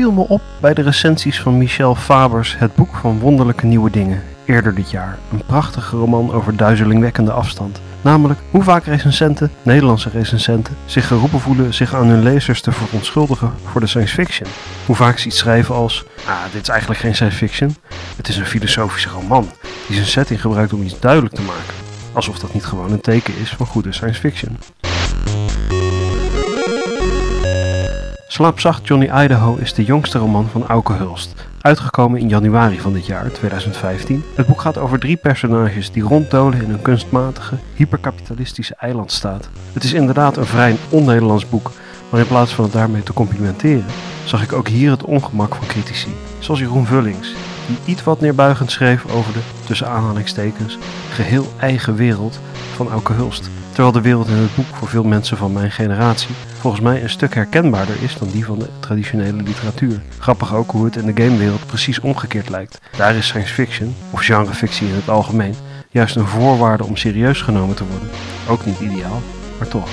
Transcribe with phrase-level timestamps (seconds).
[0.00, 4.22] Viel me op bij de recensies van Michel Fabers Het Boek van Wonderlijke Nieuwe Dingen,
[4.44, 5.18] eerder dit jaar.
[5.32, 7.80] Een prachtige roman over duizelingwekkende afstand.
[8.00, 13.52] Namelijk hoe vaak recensenten, Nederlandse recensenten, zich geroepen voelen zich aan hun lezers te verontschuldigen
[13.64, 14.48] voor de science fiction.
[14.86, 17.76] Hoe vaak ze iets schrijven als, ah, dit is eigenlijk geen science fiction,
[18.16, 19.50] het is een filosofische roman
[19.86, 21.74] die zijn setting gebruikt om iets duidelijk te maken.
[22.12, 24.58] Alsof dat niet gewoon een teken is van goede science fiction.
[28.32, 33.06] Slaapzacht Johnny Idaho is de jongste roman van Auke Hulst, uitgekomen in januari van dit
[33.06, 34.24] jaar, 2015.
[34.34, 39.48] Het boek gaat over drie personages die ronddolen in een kunstmatige, hyperkapitalistische eilandstaat.
[39.72, 41.72] Het is inderdaad een vrij on-Nederlands boek,
[42.10, 43.84] maar in plaats van het daarmee te complimenteren,
[44.24, 47.34] zag ik ook hier het ongemak van critici, zoals Jeroen Vullings,
[47.66, 50.78] die iets wat neerbuigend schreef over de, tussen aanhalingstekens,
[51.12, 52.40] geheel eigen wereld
[52.74, 53.50] van Auke Hulst.
[53.80, 57.10] Terwijl de wereld in het boek voor veel mensen van mijn generatie volgens mij een
[57.10, 60.00] stuk herkenbaarder is dan die van de traditionele literatuur.
[60.18, 62.80] Grappig ook hoe het in de gamewereld precies omgekeerd lijkt.
[62.96, 65.54] Daar is science fiction, of genrefictie in het algemeen,
[65.90, 68.08] juist een voorwaarde om serieus genomen te worden.
[68.48, 69.22] Ook niet ideaal,
[69.58, 69.88] maar toch.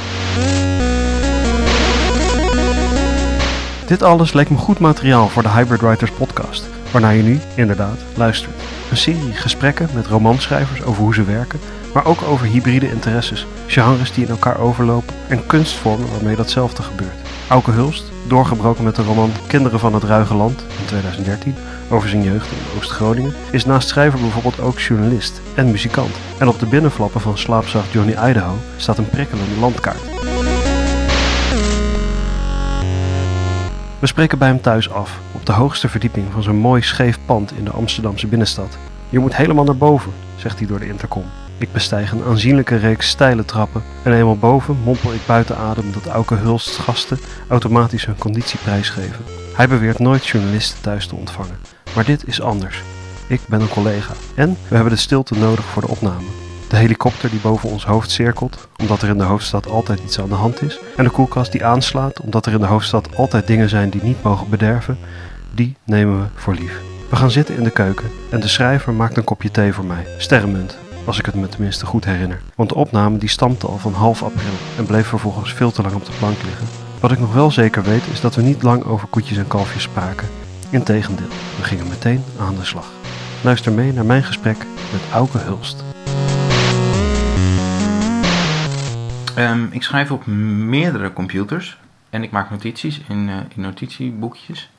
[3.86, 8.00] Dit alles leek me goed materiaal voor de Hybrid Writers podcast, waarnaar je nu, inderdaad,
[8.16, 8.56] luistert.
[8.92, 11.60] Een serie gesprekken met romanschrijvers over hoe ze werken,
[11.98, 17.16] maar ook over hybride interesses, genres die in elkaar overlopen en kunstvormen waarmee datzelfde gebeurt.
[17.50, 21.56] Auke Hulst, doorgebroken met de roman Kinderen van het Ruige Land in 2013
[21.90, 26.16] over zijn jeugd in Oost-Groningen, is naast schrijver bijvoorbeeld ook journalist en muzikant.
[26.40, 30.04] En op de binnenflappen van slaapzacht Johnny Idaho staat een prikkelende landkaart.
[34.00, 37.52] We spreken bij hem thuis af, op de hoogste verdieping van zo'n mooi scheef pand
[37.52, 38.78] in de Amsterdamse binnenstad.
[39.10, 41.26] Je moet helemaal naar boven, zegt hij door de intercom.
[41.60, 46.06] Ik bestijg een aanzienlijke reeks steile trappen en eenmaal boven mompel ik buiten adem dat
[46.06, 49.26] Auke Hulst gasten automatisch hun conditie prijsgeven.
[49.54, 51.58] Hij beweert nooit journalisten thuis te ontvangen,
[51.96, 52.82] maar dit is anders.
[53.28, 56.26] Ik ben een collega en we hebben de stilte nodig voor de opname.
[56.70, 60.30] De helikopter die boven ons hoofd cirkelt, omdat er in de hoofdstad altijd iets aan
[60.30, 60.80] de hand is.
[60.98, 64.24] En de koelkast die aanslaat, omdat er in de hoofdstad altijd dingen zijn die niet
[64.24, 64.98] mogen bederven,
[65.54, 66.82] die nemen we voor lief.
[67.10, 70.08] We gaan zitten in de keuken en de schrijver maakt een kopje thee voor mij.
[70.18, 72.42] Sterrenmunt, als ik het me tenminste goed herinner.
[72.56, 75.94] Want de opname die stampte al van half april en bleef vervolgens veel te lang
[75.96, 76.68] op de plank liggen.
[77.00, 79.84] Wat ik nog wel zeker weet is dat we niet lang over koetjes en kalfjes
[79.84, 80.28] spraken.
[80.70, 82.92] Integendeel, we gingen meteen aan de slag.
[83.44, 84.58] Luister mee naar mijn gesprek
[84.92, 85.84] met Auke Hulst.
[89.36, 91.78] Ehm, ik schrijf op meerdere computers
[92.10, 94.70] en ik maak notities in, uh, in notitieboekjes.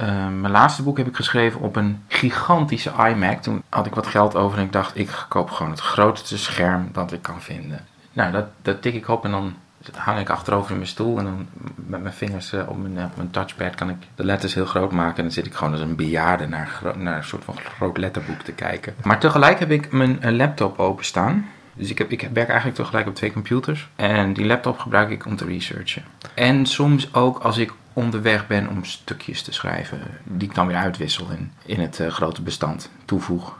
[0.00, 3.42] Ehm, mijn laatste boek heb ik geschreven op een gigantische iMac.
[3.42, 6.88] Toen had ik wat geld over en ik dacht, ik koop gewoon het grootste scherm
[6.92, 7.86] dat ik kan vinden.
[8.12, 9.54] Nou, dat, dat tik ik op en dan
[9.94, 13.16] hang ik achterover in mijn stoel en dan met mijn vingers uh, op, mijn, op
[13.16, 15.16] mijn touchpad kan ik de letters heel groot maken.
[15.16, 18.40] En dan zit ik gewoon als een bejaarde naar, naar een soort van groot letterboek
[18.40, 18.94] te kijken.
[19.04, 21.46] Maar tegelijk heb ik mijn laptop openstaan.
[21.74, 23.88] Dus ik, heb, ik werk eigenlijk tegelijk op twee computers.
[23.96, 26.04] En die laptop gebruik ik om te researchen.
[26.34, 30.76] En soms ook als ik onderweg ben om stukjes te schrijven, die ik dan weer
[30.76, 33.58] uitwissel en in het uh, grote bestand toevoeg.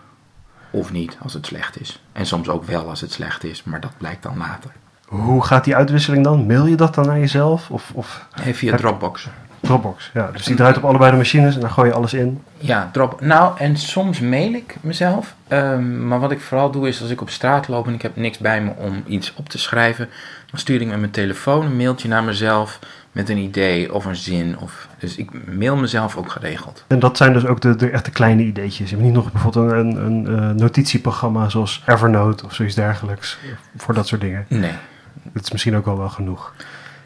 [0.70, 2.02] Of niet, als het slecht is.
[2.12, 4.70] En soms ook wel als het slecht is, maar dat blijkt dan later.
[5.06, 6.46] Hoe gaat die uitwisseling dan?
[6.46, 7.70] Mail je dat dan naar jezelf?
[7.70, 8.26] Of, of...
[8.44, 9.28] Nee, via Dropbox.
[9.60, 10.30] Dropbox, ja.
[10.32, 12.42] Dus die draait op allebei de machines en dan gooi je alles in.
[12.58, 13.20] Ja, drop.
[13.20, 15.34] Nou, en soms mail ik mezelf.
[15.48, 18.16] Um, maar wat ik vooral doe is als ik op straat loop en ik heb
[18.16, 20.08] niks bij me om iets op te schrijven,
[20.50, 22.78] dan stuur ik met mijn telefoon een mailtje naar mezelf
[23.12, 24.58] met een idee of een zin.
[24.58, 26.84] Of, dus ik mail mezelf ook geregeld.
[26.86, 28.90] En dat zijn dus ook de, de echte kleine ideetjes.
[28.90, 33.38] Je hebt niet nog bijvoorbeeld een, een, een notitieprogramma zoals Evernote of zoiets dergelijks
[33.76, 34.46] voor dat soort dingen?
[34.48, 34.74] Nee.
[35.22, 36.54] Dat is misschien ook al wel genoeg.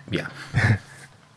[0.09, 0.27] Ja.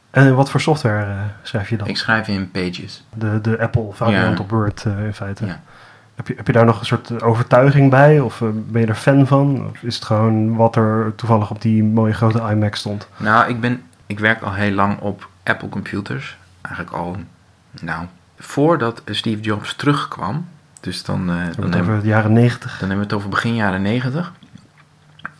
[0.09, 1.88] En wat voor software uh, schrijf je dan?
[1.88, 3.03] Ik schrijf in Pages.
[3.13, 4.44] De, de Apple variant ja.
[4.44, 5.45] op Word uh, in feite.
[5.45, 5.62] Ja.
[6.15, 8.19] Heb, je, heb je daar nog een soort overtuiging bij?
[8.19, 9.68] Of ben je er fan van?
[9.69, 13.07] Of is het gewoon wat er toevallig op die mooie grote iMac stond?
[13.18, 16.38] Nou, ik, ben, ik werk al heel lang op Apple computers.
[16.62, 17.18] Eigenlijk al,
[17.81, 18.06] nou,
[18.38, 20.48] voordat Steve Jobs terugkwam.
[20.80, 22.71] Dus dan, dan hebben we het jaren 90.
[22.71, 24.33] Dan hebben we het over begin jaren 90.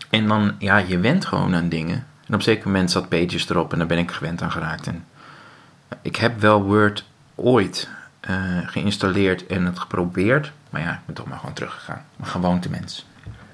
[0.10, 1.96] En dan, ja, je went gewoon aan dingen.
[1.96, 4.88] En op een zeker moment zat Pages erop en daar ben ik gewend aan geraakt.
[4.88, 5.06] En
[6.02, 7.06] ik heb wel Word
[7.36, 7.90] ooit
[8.30, 8.36] uh,
[8.66, 10.52] geïnstalleerd en het geprobeerd.
[10.70, 12.06] Maar ja, ik ben toch maar gewoon teruggegaan.
[12.20, 13.06] Een gewoonte mens.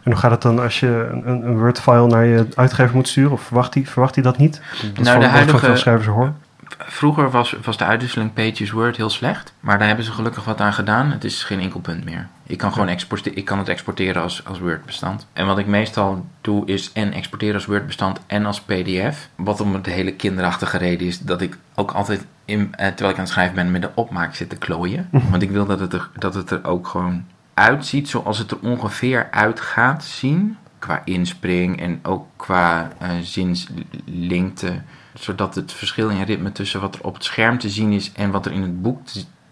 [0.04, 3.32] En hoe gaat het dan als je een, een Word-file naar je uitgever moet sturen?
[3.32, 4.62] Of verwacht hij, verwacht dat niet?
[4.94, 6.34] Dat nou, de huidige, schrijvers hoor.
[6.78, 9.54] vroeger was, was de uitwisseling Pages Word heel slecht.
[9.60, 11.12] Maar daar hebben ze gelukkig wat aan gedaan.
[11.12, 12.28] Het is geen enkel punt meer.
[12.48, 15.28] Ik kan, gewoon exporteren, ik kan het exporteren als, als Word-bestand.
[15.34, 19.30] En wat ik meestal doe is en exporteren als Word-bestand en als PDF.
[19.36, 23.16] Wat om de hele kinderachtige reden is dat ik ook altijd, in, eh, terwijl ik
[23.16, 25.10] aan het schrijven ben, met de opmaak zit te klooien.
[25.30, 27.24] Want ik wil dat het, er, dat het er ook gewoon
[27.54, 30.58] uitziet zoals het er ongeveer uit gaat zien.
[30.80, 34.82] Qua inspring en ook qua uh, zinslengte
[35.14, 38.32] zodat het verschil in ritme tussen wat er op het scherm te zien is en
[38.32, 39.00] wat er in het boek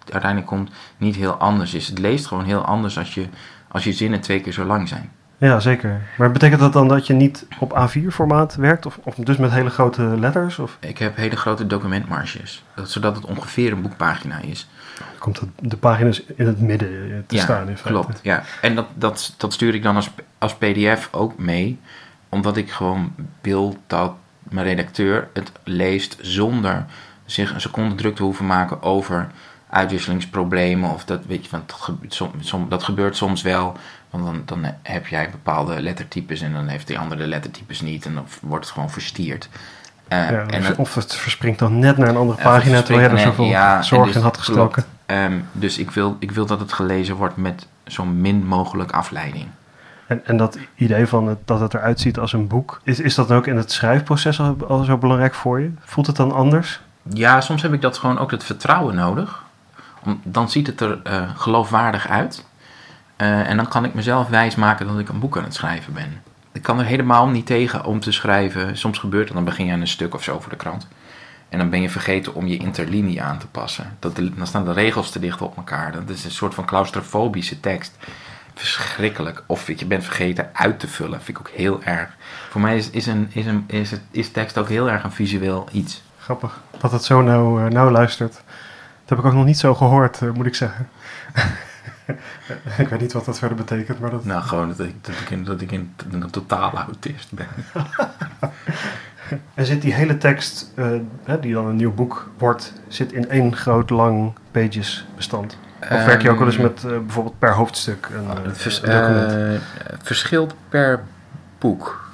[0.09, 1.87] uiteindelijk komt, niet heel anders is.
[1.87, 3.25] Het leest gewoon heel anders als je,
[3.67, 5.11] als je zinnen twee keer zo lang zijn.
[5.37, 6.01] Ja, zeker.
[6.17, 8.85] Maar betekent dat dan dat je niet op A4-formaat werkt?
[8.85, 10.59] Of, of dus met hele grote letters?
[10.59, 10.77] Of?
[10.79, 14.69] Ik heb hele grote documentmarges, zodat het ongeveer een boekpagina is.
[15.21, 17.99] Komt de pagina's in het midden te staan in feite.
[18.01, 18.19] klopt.
[18.23, 21.79] Ja, en dat, dat, dat stuur ik dan als, als pdf ook mee,
[22.29, 24.13] omdat ik gewoon wil dat
[24.43, 26.85] mijn redacteur het leest zonder
[27.25, 29.27] zich een seconde druk te hoeven maken over
[29.69, 30.89] uitwisselingsproblemen.
[30.89, 33.77] Of dat, weet je, van, dat, dat gebeurt soms wel.
[34.09, 38.05] Want dan, dan heb jij bepaalde lettertypes en dan heeft die andere lettertypes niet.
[38.05, 39.49] En dan wordt het gewoon verstierd.
[40.09, 43.15] Uh, ja, en het, of het verspringt dan net naar een andere pagina terwijl je
[43.15, 44.85] er zoveel ja, zorg dus, in had gestoken.
[45.11, 49.47] Um, dus ik wil, ik wil dat het gelezen wordt met zo min mogelijk afleiding.
[50.07, 53.15] En, en dat idee van het, dat het eruit ziet als een boek, is, is
[53.15, 55.71] dat dan ook in het schrijfproces al, al zo belangrijk voor je?
[55.79, 56.81] Voelt het dan anders?
[57.13, 59.43] Ja, soms heb ik dat gewoon ook het vertrouwen nodig.
[60.05, 62.45] Om, dan ziet het er uh, geloofwaardig uit.
[63.17, 66.21] Uh, en dan kan ik mezelf wijsmaken dat ik een boek aan het schrijven ben.
[66.51, 68.77] Ik kan er helemaal niet tegen om te schrijven.
[68.77, 70.87] Soms gebeurt het, dan begin je aan een stuk of zo voor de krant.
[71.51, 73.97] En dan ben je vergeten om je interlinie aan te passen.
[73.99, 75.91] Dat dan staan de regels te dicht op elkaar.
[75.91, 77.97] Dat is een soort van claustrofobische tekst
[78.53, 79.43] verschrikkelijk.
[79.45, 81.21] Of je bent vergeten uit te vullen.
[81.21, 82.09] Vind ik ook heel erg.
[82.49, 85.11] Voor mij is, is, een, is, een, is, het, is tekst ook heel erg een
[85.11, 86.03] visueel iets.
[86.17, 88.33] Grappig dat het zo nou, nou luistert.
[88.33, 88.43] Dat
[89.05, 90.89] heb ik ook nog niet zo gehoord, uh, moet ik zeggen.
[92.77, 94.25] ik weet niet wat dat verder betekent, maar dat...
[94.25, 97.47] Nou, gewoon dat ik, dat ik, in, dat ik in, een totale autist ben.
[99.53, 100.87] en zit die hele tekst, uh,
[101.41, 105.57] die dan een nieuw boek wordt, zit in één groot lang pages bestand?
[105.81, 108.57] Of werk je ook wel eens ehm, met uh, bijvoorbeeld per hoofdstuk een, oh, het
[108.57, 108.83] vers?
[108.83, 109.59] Uh,
[110.01, 111.03] verschilt per
[111.59, 112.09] boek.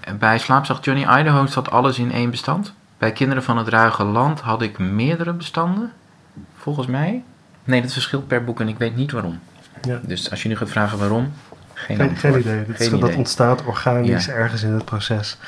[0.00, 2.72] En bij Slaapzacht Johnny Idaho zat alles in één bestand.
[2.98, 5.92] Bij Kinderen van het Ruige Land had ik meerdere bestanden,
[6.56, 7.22] volgens mij.
[7.64, 9.38] Nee, dat verschilt per boek en ik weet niet waarom.
[9.82, 10.00] Ja.
[10.02, 11.32] Dus als je nu gaat vragen waarom,
[11.74, 12.64] geen, geen, geen idee.
[12.66, 15.38] Dat, geen dat ontstaat organisch ergens in het proces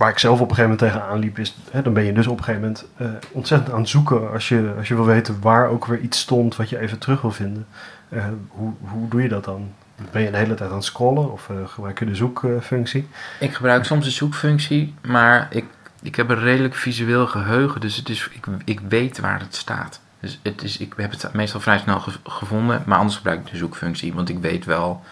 [0.00, 2.26] waar ik zelf op een gegeven moment tegenaan liep, is hè, dan ben je dus
[2.26, 5.40] op een gegeven moment uh, ontzettend aan het zoeken als je, als je wil weten
[5.40, 7.66] waar ook weer iets stond wat je even terug wil vinden.
[8.08, 9.72] Uh, hoe, hoe doe je dat dan?
[10.10, 13.08] Ben je de hele tijd aan het scrollen of uh, gebruik je de zoekfunctie?
[13.40, 15.64] Ik gebruik soms de zoekfunctie, maar ik,
[16.02, 20.00] ik heb een redelijk visueel geheugen, dus het is, ik, ik weet waar het staat.
[20.20, 23.56] Dus het is, ik heb het meestal vrij snel gevonden, maar anders gebruik ik de
[23.56, 25.04] zoekfunctie, want ik weet wel,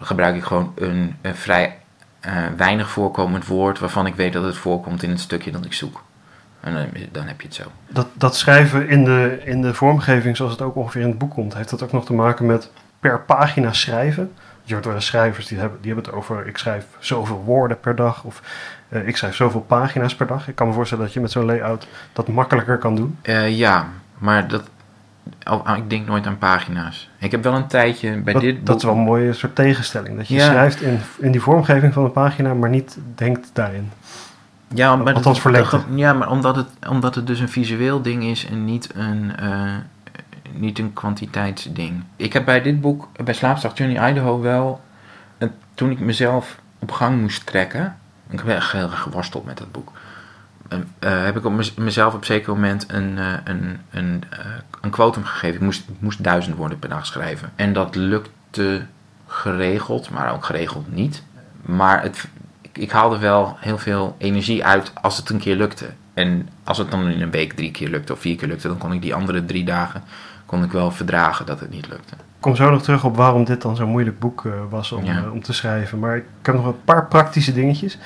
[0.00, 1.78] gebruik ik gewoon een, een vrij
[2.28, 5.72] uh, weinig voorkomend woord waarvan ik weet dat het voorkomt in het stukje dat ik
[5.72, 6.02] zoek.
[6.60, 7.64] En dan, dan, heb je het zo.
[7.88, 11.30] Dat, dat schrijven in de, in de vormgeving zoals het ook ongeveer in het boek
[11.30, 12.70] komt, heeft dat ook nog te maken met
[13.00, 14.32] per pagina schrijven?
[14.62, 17.96] Je hoort wel schrijvers die hebben, die hebben het over ik schrijf zoveel woorden per
[17.96, 18.42] dag of
[18.88, 20.48] uh, ik schrijf zoveel pagina's per dag.
[20.48, 23.18] Ik kan me voorstellen dat je met zo'n layout dat makkelijker kan doen.
[23.22, 23.88] Uh, ja,
[24.18, 24.62] maar dat,
[25.50, 27.10] Oh, ik denk nooit aan pagina's.
[27.18, 28.66] Ik heb wel een tijdje bij dat, dit boek...
[28.66, 30.16] Dat is wel een mooie soort tegenstelling.
[30.16, 33.90] Dat je schrijft in, in die vormgeving van een pagina, maar niet denkt daarin.
[34.74, 35.76] Ja, maar Althans verlegd.
[35.94, 39.74] Ja, maar omdat het, omdat het dus een visueel ding is en niet een, uh,
[40.52, 42.02] niet een kwantiteitsding.
[42.16, 44.80] Ik heb bij dit boek, bij Slaapstad Johnny Idaho wel...
[45.74, 47.96] toen ik mezelf op gang moest trekken...
[48.30, 49.92] Ik heb echt heel erg geworsteld met dat boek
[50.72, 50.78] uh,
[51.24, 54.38] heb ik op mezelf op een zeker moment een, uh, een, een, uh,
[54.80, 55.56] een quotum gegeven.
[55.56, 57.50] Ik moest, ik moest duizend woorden per dag schrijven.
[57.54, 58.82] En dat lukte
[59.26, 61.22] geregeld, maar ook geregeld niet.
[61.62, 62.28] Maar het,
[62.60, 65.86] ik, ik haalde wel heel veel energie uit als het een keer lukte.
[66.14, 68.78] En als het dan in een week drie keer lukte of vier keer lukte, dan
[68.78, 70.02] kon ik die andere drie dagen
[70.48, 72.14] kon ik wel verdragen dat het niet lukte.
[72.14, 75.42] Ik kom zo nog terug op waarom dit dan zo'n moeilijk boek was om, om
[75.42, 75.98] te schrijven.
[75.98, 77.98] Maar ik heb nog een paar praktische dingetjes.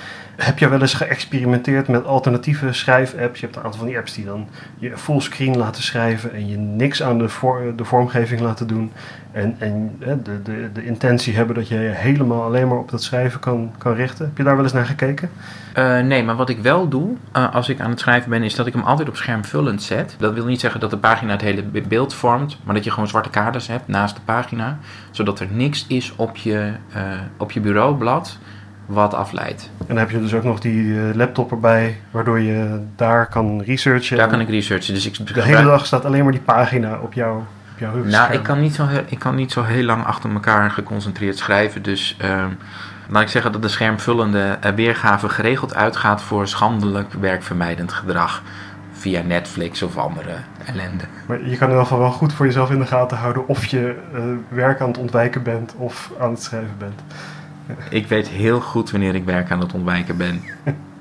[0.42, 3.40] Heb je wel eens geëxperimenteerd met alternatieve schrijf-apps?
[3.40, 6.56] Je hebt een aantal van die apps die dan je fullscreen laten schrijven en je
[6.56, 7.28] niks aan de,
[7.76, 8.92] de vormgeving laten doen.
[9.32, 13.02] En, en de, de, de intentie hebben dat je je helemaal alleen maar op dat
[13.02, 14.26] schrijven kan, kan richten.
[14.26, 15.30] Heb je daar wel eens naar gekeken?
[15.78, 18.54] Uh, nee, maar wat ik wel doe uh, als ik aan het schrijven ben, is
[18.54, 20.16] dat ik hem altijd op schermvullend zet.
[20.18, 23.08] Dat wil niet zeggen dat de pagina het hele beeld vormt, maar dat je gewoon
[23.08, 24.78] zwarte kaders hebt naast de pagina.
[25.10, 27.02] Zodat er niks is op je, uh,
[27.36, 28.38] op je bureaublad
[28.86, 29.70] wat afleidt.
[29.78, 33.62] En dan heb je dus ook nog die eh, laptop erbij, waardoor je daar kan
[33.62, 34.16] researchen.
[34.16, 34.94] Daar kan ik researchen.
[34.94, 37.36] Dus ik De gebruik- hele dag staat alleen maar die pagina op jouw,
[37.72, 40.32] op jouw Nou, ik kan, niet zo heel, ik kan niet zo heel lang achter
[40.32, 41.82] elkaar geconcentreerd schrijven.
[41.82, 42.48] Dus ehm
[43.08, 48.42] laat ik zeggen dat de schermvullende eh, weergave geregeld uitgaat voor schandelijk werkvermijdend gedrag.
[48.92, 50.30] Via Netflix of andere
[50.64, 51.04] ellende.
[51.26, 53.64] Maar je kan in ieder geval wel goed voor jezelf in de gaten houden of
[53.66, 57.00] je eh, werk aan het ontwijken bent of aan het schrijven bent.
[57.90, 60.42] Ik weet heel goed wanneer ik werk aan het ontwijken ben.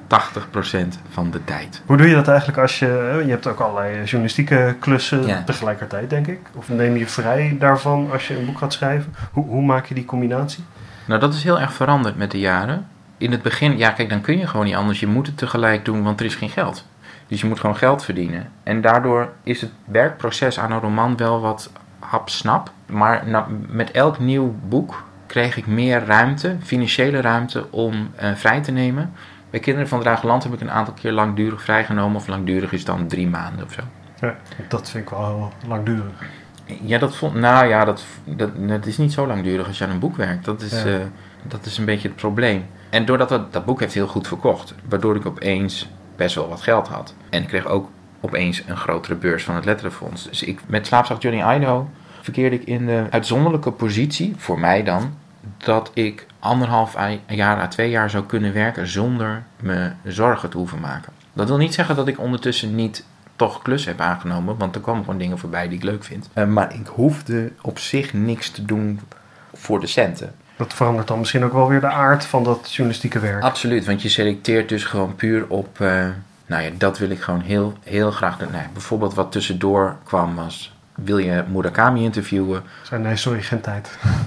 [0.08, 1.82] 80% van de tijd.
[1.86, 3.10] Hoe doe je dat eigenlijk als je...
[3.20, 5.44] eh, Je hebt ook allerlei journalistieke klussen Ja.
[5.44, 6.39] tegelijkertijd, denk ik.
[6.53, 9.13] Of neem je vrij daarvan als je een boek gaat schrijven?
[9.32, 10.63] Hoe, hoe maak je die combinatie?
[11.06, 12.88] Nou, dat is heel erg veranderd met de jaren.
[13.18, 15.00] In het begin, ja, kijk, dan kun je gewoon niet anders.
[15.00, 16.86] Je moet het tegelijk doen, want er is geen geld.
[17.27, 18.50] Dus je moet gewoon geld verdienen.
[18.63, 22.72] En daardoor is het werkproces aan een roman wel wat hapsnap.
[22.86, 23.24] Maar
[23.68, 29.12] met elk nieuw boek kreeg ik meer ruimte, financiële ruimte, om eh, vrij te nemen.
[29.50, 32.16] Bij Kinderen van het Drageland heb ik een aantal keer langdurig vrijgenomen.
[32.16, 33.82] Of langdurig is dan drie maanden of zo.
[34.20, 34.36] Ja,
[34.68, 36.24] dat vind ik wel heel langdurig.
[36.82, 37.34] Ja, dat vond.
[37.34, 40.46] Nou ja, dat, dat, dat is niet zo langdurig als je aan een boek werkt.
[40.46, 40.90] Dat is, Ja.
[40.90, 41.00] eh,
[41.44, 42.66] dat is een beetje het probleem.
[42.90, 46.62] En doordat dat, dat boek heeft heel goed verkocht, waardoor ik opeens best wel wat
[46.62, 47.16] geld had.
[47.30, 50.24] En ik kreeg ook opeens een grotere beurs van het Letterenfonds.
[50.30, 51.90] Dus ik, met Slaapzacht Johnny Idaho
[52.22, 55.13] verkeerde ik in de uitzonderlijke positie, voor mij dan,
[55.58, 56.96] dat ik anderhalf
[57.28, 61.13] jaar à twee jaar zou kunnen werken zonder me zorgen te hoeven maken.
[61.34, 65.04] Dat wil niet zeggen dat ik ondertussen niet toch klus heb aangenomen, want er komen
[65.04, 66.30] gewoon dingen voorbij die ik leuk vind.
[66.34, 69.00] Eh, maar ik hoefde op zich niks te doen
[69.54, 70.34] voor de centen.
[70.56, 73.44] Dat verandert dan misschien ook wel weer de aard van dat journalistieke werk.
[73.44, 75.82] Absoluut, want je selecteert dus gewoon puur op.
[75.82, 76.08] eh,
[76.46, 78.51] nou ja, dat wil ik gewoon heel, heel graag doen.
[78.51, 80.74] Nou, ja, bijvoorbeeld wat tussendoor kwam was.
[81.03, 82.63] Wil je Murakami interviewen?
[82.84, 83.89] Zei, nee, sorry, geen tijd.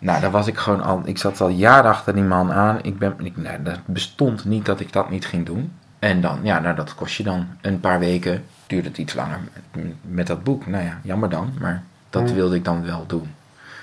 [0.00, 1.02] Nou, daar was ik gewoon al.
[1.04, 2.78] Ik zat al jaren achter die man aan.
[2.82, 5.72] Ik ben, ik, nou, dat bestond niet dat ik dat niet ging doen.
[5.98, 8.44] En dan, ja, nou, dat kost je dan een paar weken.
[8.66, 9.38] Duurde het iets langer
[9.72, 10.66] met, met dat boek.
[10.66, 13.34] Nou ja, jammer dan, maar dat wilde ik dan wel doen.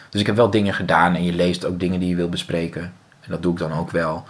[0.09, 2.81] Dus ik heb wel dingen gedaan en je leest ook dingen die je wil bespreken.
[3.21, 4.23] En dat doe ik dan ook wel.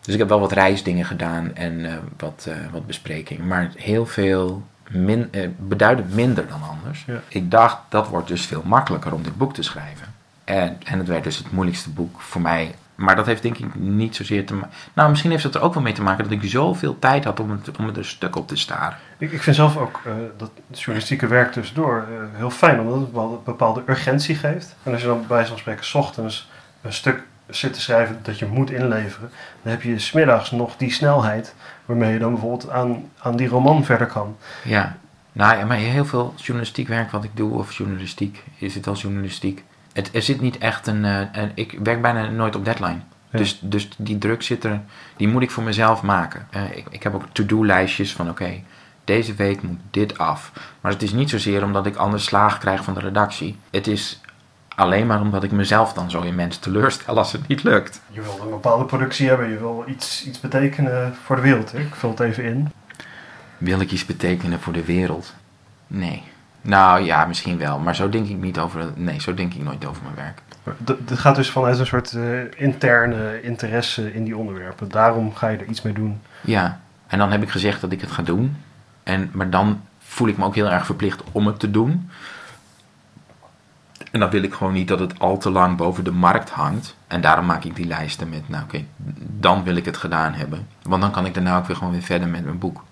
[0.00, 3.46] Dus ik heb wel wat reisdingen gedaan en eh, wat, eh, wat besprekingen.
[3.46, 7.04] Maar heel veel, min, eh, beduidend minder dan anders.
[7.06, 7.20] Ja.
[7.28, 10.14] Ik dacht, dat wordt dus veel makkelijker om dit boek te schrijven.
[10.44, 12.74] En, en het werd dus het moeilijkste boek voor mij.
[12.94, 14.70] Maar dat heeft denk ik niet zozeer te maken...
[14.92, 17.40] Nou, misschien heeft het er ook wel mee te maken dat ik zoveel tijd had
[17.40, 18.98] om het, om het er stuk op te staren.
[19.18, 23.12] Ik, ik vind zelf ook eh, dat journalistieke werk tussendoor eh, heel fijn, omdat het
[23.12, 24.76] wel een bepaalde urgentie geeft.
[24.82, 26.48] En als je dan bij van spreken 's ochtends
[26.82, 29.30] een stuk zit te schrijven dat je moet inleveren,
[29.62, 33.84] dan heb je smiddags nog die snelheid waarmee je dan bijvoorbeeld aan, aan die roman
[33.84, 34.36] verder kan.
[34.64, 34.96] Ja,
[35.32, 39.02] nou ja, maar heel veel journalistiek werk wat ik doe, of journalistiek, is het als
[39.02, 39.64] journalistiek.
[39.92, 41.50] Het, er zit niet echt een, eh, een.
[41.54, 43.00] Ik werk bijna nooit op deadline.
[43.30, 43.38] Ja.
[43.38, 44.80] Dus, dus die druk zit er,
[45.16, 46.46] die moet ik voor mezelf maken.
[46.50, 48.62] Eh, ik, ik heb ook to-do-lijstjes van: oké,
[49.04, 50.52] deze week moet dit af.
[50.80, 53.58] Maar het is niet zozeer omdat ik anders slagen krijg van de redactie.
[53.70, 54.20] Het is
[54.78, 58.00] alleen maar omdat ik mezelf dan zo in mensen teleurstel als het niet lukt.
[58.10, 61.72] Je wil een bepaalde productie hebben, je wil iets, iets betekenen voor de wereld.
[61.72, 61.78] Hè?
[61.78, 62.72] Ik vul het even in.
[63.58, 65.34] Wil ik iets betekenen voor de wereld?
[65.86, 66.22] Nee.
[66.60, 68.92] Nou ja, misschien wel, maar zo denk ik niet over.
[68.94, 70.42] Nee, zo denk ik nooit over mijn werk.
[71.06, 72.22] Dit gaat dus vanuit een soort eh,
[72.56, 74.88] interne interesse in die onderwerpen.
[74.88, 76.20] Daarom ga je er iets mee doen.
[76.40, 78.56] Ja, en dan heb ik gezegd dat ik het ga doen.
[79.02, 82.10] En, maar dan voel ik me ook heel erg verplicht om het te doen.
[84.10, 86.96] En dan wil ik gewoon niet dat het al te lang boven de markt hangt.
[87.06, 88.84] En daarom maak ik die lijsten met, nou oké,
[89.38, 90.66] dan wil ik het gedaan hebben.
[90.82, 92.84] Want dan kan ik daarna ook weer gewoon weer verder met mijn boek.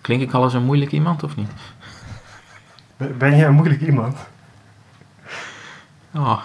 [0.00, 1.50] Klink ik al als een moeilijk iemand of niet?
[2.96, 4.18] Ben jij een moeilijk iemand?
[6.14, 6.42] Oh,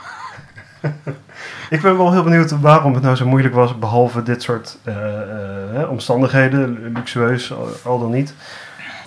[1.70, 5.22] Ik ben wel heel benieuwd waarom het nou zo moeilijk was, behalve dit soort eh,
[5.22, 7.54] eh, hè, omstandigheden, luxueus
[7.84, 8.34] al dan niet.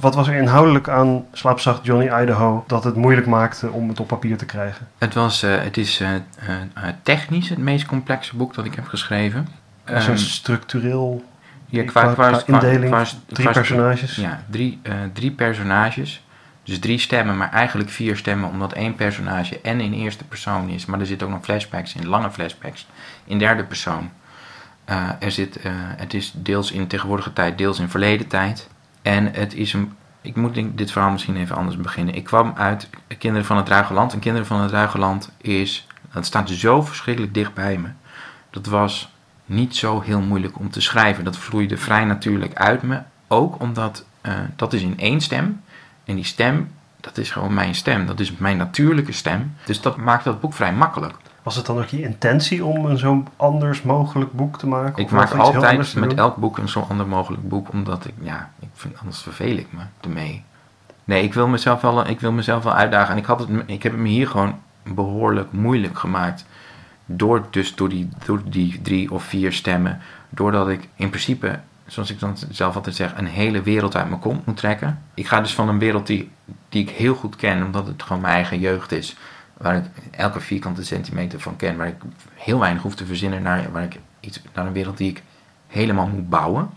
[0.01, 4.07] Wat was er inhoudelijk aan Slaapzacht Johnny Idaho dat het moeilijk maakte om het op
[4.07, 4.89] papier te krijgen?
[4.99, 6.21] het, was, eh, het is eh, eh,
[7.03, 9.49] technisch het meest complexe boek dat ik heb geschreven.
[9.95, 11.25] Als Ehm, structureel,
[11.67, 14.17] ja, qua- qua indeling, qua- drie personages.
[14.17, 14.81] Ja, drie,
[15.13, 16.23] drie personages.
[16.63, 20.87] Dus drie stemmen, maar eigenlijk vier stemmen, omdat één personage en in eerste persoon is.
[20.87, 22.87] Maar er zitten ook nog flashbacks in, lange flashbacks,
[23.25, 24.11] in derde persoon.
[25.19, 25.59] Er zit,
[25.97, 28.69] het is deels in tegenwoordige tijd, deels in verleden tijd.
[29.05, 29.93] En het is een.
[30.21, 32.15] Ik moet dit verhaal misschien even anders beginnen.
[32.15, 34.13] Ik kwam uit Kinderen van het Ruigeland.
[34.13, 35.87] En Kinderen van het Ruigeland is.
[36.13, 37.89] Dat staat zo verschrikkelijk dicht bij me.
[38.51, 39.13] Dat was
[39.47, 41.25] niet zo heel moeilijk om te schrijven.
[41.25, 43.01] Dat vloeide vrij natuurlijk uit me.
[43.29, 45.63] Ook omdat eh, dat is in één stem.
[46.05, 48.07] En die stem, dat is gewoon mijn stem.
[48.07, 49.55] Dat is mijn natuurlijke stem.
[49.65, 51.15] Dus dat maakt dat boek vrij makkelijk.
[51.45, 55.03] Was het dan ook je intentie om een zo anders mogelijk boek te maken?
[55.03, 58.69] Ik maak altijd met elk boek een zo ander mogelijk boek, omdat ik, ja, ik
[58.75, 60.43] vind, anders verveel ik me ermee.
[61.05, 63.13] Nee, ik wil mezelf wel, ik wil mezelf wel uitdagen.
[63.13, 66.45] En ik, had het, ik heb het me hier gewoon behoorlijk moeilijk gemaakt.
[67.07, 70.01] Door, dus door die, door die drie of vier stemmen.
[70.29, 74.21] Doordat ik in principe, zoals ik dan zelf altijd zeg, een hele wereld uit mijn
[74.21, 75.03] kont moet trekken.
[75.15, 76.31] Ik ga dus van een wereld die,
[76.69, 79.17] die ik heel goed ken, omdat het gewoon mijn eigen jeugd is.
[79.65, 81.77] Waar ik elke vierkante centimeter van ken.
[81.77, 81.95] Waar ik
[82.35, 85.23] heel weinig hoef te verzinnen naar, waar ik iets, naar een wereld die ik
[85.67, 86.71] helemaal moet bouwen.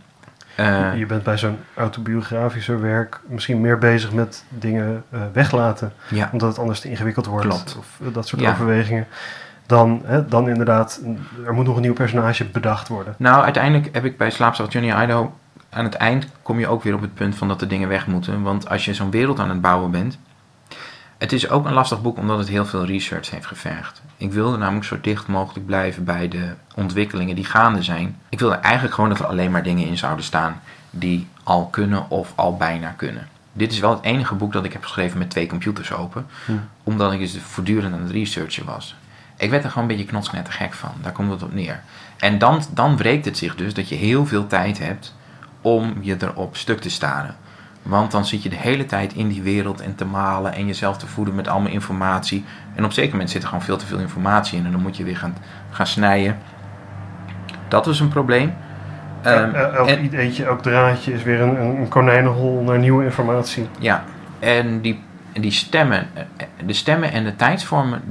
[0.56, 5.94] Eh, Je bent bij zo'n autobiografische werk misschien meer bezig met dingen eh, weglaten.
[6.10, 7.48] ja, Omdat het anders te ingewikkeld wordt.
[7.48, 7.75] Klopt.
[7.79, 8.51] Of eh, dat soort Ja.
[8.51, 9.08] overwegingen.
[9.65, 11.01] Dan, hè, dan inderdaad,
[11.46, 13.15] er moet nog een nieuw personage bedacht worden.
[13.17, 15.34] Nou, uiteindelijk heb ik bij Slaapzacht Johnny Idaho...
[15.70, 18.08] aan het eind kom je ook weer op het punt van dat de dingen weg
[18.08, 18.41] moeten.
[18.41, 20.17] Want als je zo'n wereld aan het bouwen bent...
[21.17, 24.01] Het is ook een lastig boek omdat het heel veel research heeft gevergd.
[24.17, 28.17] Ik wilde namelijk zo dicht mogelijk blijven bij de ontwikkelingen die gaande zijn.
[28.29, 32.09] Ik wilde eigenlijk gewoon dat er alleen maar dingen in zouden staan die al kunnen
[32.09, 33.27] of al bijna kunnen.
[33.53, 36.25] Dit is wel het enige boek dat ik heb geschreven met twee computers open.
[36.83, 38.95] Omdat ik dus voortdurend aan het researchen was.
[39.38, 40.91] Ik werd er gewoon een beetje knotsknetter gek van.
[41.01, 41.81] Daar komt het op neer.
[42.17, 45.15] En dan, dan wreekt het zich dus dat je heel veel tijd hebt
[45.62, 47.36] om je erop stuk te staren.
[47.88, 50.98] Want dan zit je de hele tijd in die wereld en te malen en jezelf
[50.98, 52.46] te voeden met allemaal informatie.
[52.75, 54.98] En op zeker moment zit er gewoon veel te veel informatie in en dan moet
[54.98, 55.36] je weer gaan,
[55.72, 56.38] gaan snijden.
[57.67, 58.53] Dat is een probleem.
[59.22, 63.67] Ehm, Eh, elk en- ideetje, elk draadje is weer een, een konijnenhol naar nieuwe informatie.
[63.79, 64.03] Ja,
[64.39, 65.03] en die,
[65.34, 66.24] die stemmen, eh,
[66.65, 68.01] de stemmen en de tijdsvormen,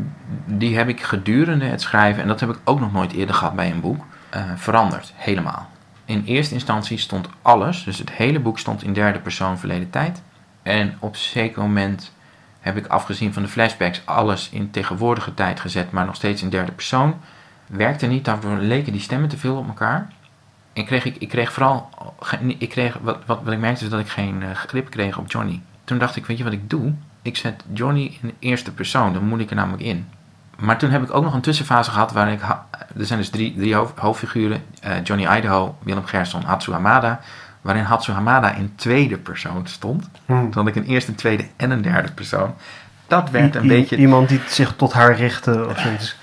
[0.45, 3.55] die heb ik gedurende het schrijven, en dat heb ik ook nog nooit eerder gehad
[3.57, 5.13] bij een boek, eh, veranderd.
[5.17, 5.69] Helemaal.
[6.07, 10.23] In eerste instantie stond alles, dus het hele boek stond in derde persoon verleden tijd.
[10.63, 12.13] En op zeker moment
[12.61, 16.51] heb ik afgezien van de flashbacks alles in tegenwoordige tijd gezet, maar nog steeds in
[16.51, 17.21] derde persoon.
[17.67, 20.13] Werkte niet, daarvoor leken die stemmen te veel op elkaar.
[20.73, 21.89] En kreeg ik, ik kreeg vooral,
[22.59, 25.31] ik kreeg, wat, wat, wat ik merkte is dat ik geen eh, grip kreeg op
[25.31, 25.63] Johnny.
[25.85, 26.95] Toen dacht ik, weet je wat ik doe?
[27.23, 30.09] Ik zet Johnny in de eerste persoon, dan moet ik er namelijk in.
[30.57, 32.41] Maar toen heb ik ook nog een tussenfase gehad waarin ik,
[32.99, 37.21] er zijn dus drie, drie hoofd- hoofdfiguren, eh, Johnny Idaho, Willem Gerson, Hatsu Hamada,
[37.61, 40.09] waarin Hatsu Hamada in tweede persoon stond.
[40.27, 40.33] Hm.
[40.33, 42.55] Toen had ik een eerste, tweede en een derde persoon.
[43.07, 43.97] Dat werd een I- beetje...
[43.97, 46.17] Iemand die zich tot haar richtte of zoiets.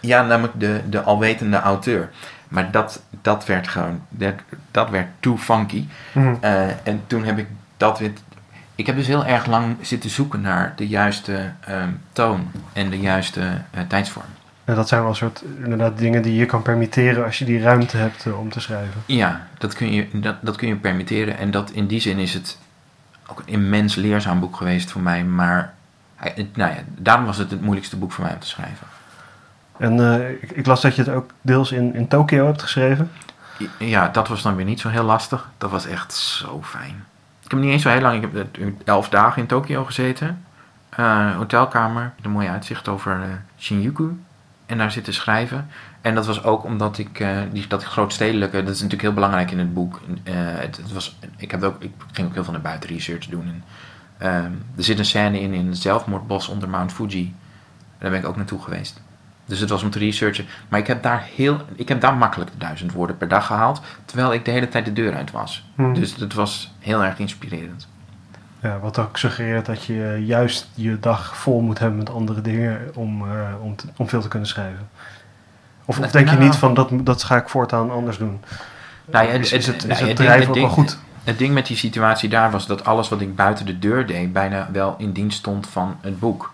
[0.00, 2.10] Ja, namelijk de, de alwetende auteur.
[2.48, 4.34] Maar dat, dat werd gewoon, dat,
[4.70, 5.86] dat werd too funky.
[6.12, 6.34] Hm.
[6.40, 7.46] Eh, en toen heb ik
[7.76, 8.12] dat weer.
[8.78, 12.98] Ik heb dus heel erg lang zitten zoeken naar de juiste ehm, toon en de
[13.00, 14.26] juiste eh, tijdsvorm.
[14.64, 17.96] En dat zijn wel soort inderdaad dingen die je kan permitteren als je die ruimte
[17.96, 19.02] hebt eh, om te schrijven.
[19.06, 21.38] Ja, dat kun, je, dat, dat kun je permitteren.
[21.38, 22.58] En dat, in die zin is het
[23.26, 25.24] ook een immens leerzaam boek geweest voor mij.
[25.24, 25.74] Maar
[26.16, 28.86] hij- nou ja, daarom was het het moeilijkste boek voor mij om te schrijven.
[29.78, 33.10] En eh, ik, ik las dat je het ook deels in, in Tokio hebt geschreven.
[33.78, 35.50] Ja, dat was dan weer niet zo heel lastig.
[35.58, 37.04] Dat was echt zo fijn.
[37.48, 40.44] Ik heb niet eens zo heel lang, ik heb elf dagen in Tokio gezeten.
[40.88, 44.20] Eh, hotelkamer, een mooi uitzicht over eh, Shinjuku.
[44.66, 45.68] En daar zitten schrijven.
[46.00, 49.50] En dat was ook omdat ik, eh, die, dat grootstedelijke, dat is natuurlijk heel belangrijk
[49.50, 50.00] in het boek.
[50.22, 53.46] Het, het was, ik, heb ook, ik ging ook heel veel naar buiten research doen.
[53.46, 53.64] En,
[54.18, 57.34] ehm, er zit een scène in, in het zelfmoordbos onder Mount Fuji.
[57.98, 59.00] Daar ben ik ook naartoe geweest.
[59.48, 60.46] Dus het was om te researchen.
[60.68, 63.80] Maar ik heb daar, heel, ik heb daar makkelijk de duizend woorden per dag gehaald.
[64.04, 65.64] Terwijl ik de hele tijd de deur uit was.
[65.74, 65.92] Hm.
[65.94, 67.88] Dus dat was heel erg inspirerend.
[68.62, 72.90] Ja, wat ook suggereert dat je juist je dag vol moet hebben met andere dingen
[72.94, 74.88] om, eh, om, te- om veel te kunnen schrijven.
[75.84, 76.44] Of, of denk je Nou.
[76.46, 78.40] niet van dat, dat ga ik voortaan anders doen?
[79.04, 80.98] Nou ja, is, is het, nou is het ook wel goed?
[81.24, 84.32] Het ding met die situatie daar was dat alles wat ik buiten de deur deed,
[84.32, 86.52] bijna wel in dienst stond van het boek.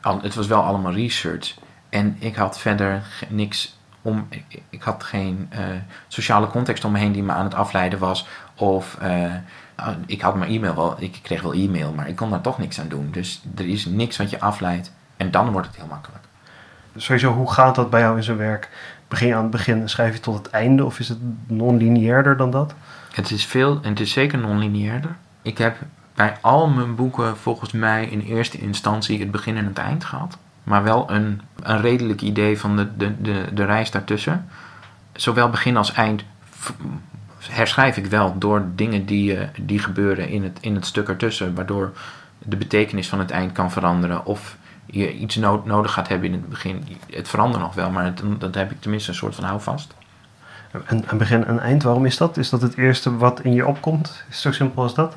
[0.00, 1.54] Al, het was wel allemaal research.
[1.90, 4.26] En ik had verder niks om.
[4.28, 5.64] Ik, ik had geen eh,
[6.08, 8.26] sociale context om me heen die me aan het afleiden was.
[8.54, 9.34] Of eh,
[9.74, 10.94] ah, ik had mijn e-mail wel.
[10.98, 13.10] Ik kreeg wel e-mail, maar ik kon daar toch niks aan doen.
[13.10, 14.92] Dus er is niks wat je afleidt.
[15.16, 16.24] En dan wordt het heel makkelijk.
[16.96, 18.68] Sowieso, hoe gaat dat bij jou in zijn werk?
[19.08, 22.36] Begin je aan het begin en schrijf je tot het einde of is het non-lineairder
[22.36, 22.74] dan dat?
[23.12, 25.16] Het is veel en het is zeker non-lineairder.
[25.42, 25.76] Ik heb
[26.14, 30.38] bij al mijn boeken volgens mij in eerste instantie het begin en het eind gehad.
[30.70, 34.48] Maar wel een, een redelijk idee van de, de, de, de reis daartussen.
[35.12, 36.22] Zowel begin als eind
[37.48, 41.54] herschrijf ik wel door dingen die, eh, die gebeuren in het, in het stuk ertussen.
[41.54, 41.92] Waardoor
[42.38, 44.24] de betekenis van het eind kan veranderen.
[44.26, 44.56] Of
[44.86, 46.84] je iets no- nodig gaat hebben in het begin.
[47.10, 49.94] Het verandert nog wel, maar het, dat heb ik tenminste een soort van houvast.
[50.86, 52.36] En, en begin en eind, waarom is dat?
[52.36, 54.06] Is dat het eerste wat in je opkomt?
[54.08, 55.16] Is het zo simpel als dat?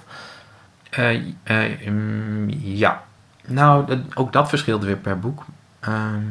[0.90, 3.04] Eh, eh, mm, ja.
[3.48, 5.44] Nou, dat- ook dat verschilt weer per boek.
[5.80, 6.22] Ehm,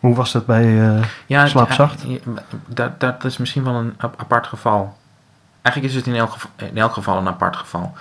[0.00, 2.02] Hoe was dat bij eh Ja, Slaapzacht?
[2.06, 2.18] ja,
[2.66, 4.96] dat, dat is misschien wel een ap- apart geval.
[5.62, 7.94] Eigenlijk is het in elk, geval, in elk geval een apart geval.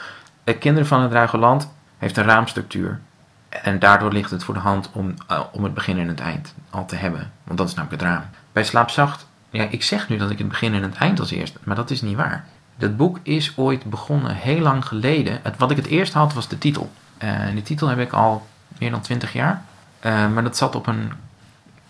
[0.59, 2.99] Kinderen van het Ruige Land heeft een raamstructuur.
[3.49, 6.53] En daardoor ligt het voor de hand om, eh, om het begin en het eind
[6.69, 7.31] al te hebben.
[7.43, 8.23] Want dat is namelijk het raam.
[8.51, 11.59] Bij Slaapzacht, ja, ik zeg nu dat ik het begin en het eind als eerste,
[11.63, 12.45] maar dat is niet waar.
[12.77, 15.39] Dat boek is ooit begonnen heel lang geleden.
[15.43, 16.91] Het, wat ik het eerst had was de titel.
[17.17, 18.47] Eh, die titel heb ik al
[18.79, 19.63] meer dan twintig jaar.
[19.99, 21.11] Eh, maar dat zat op een,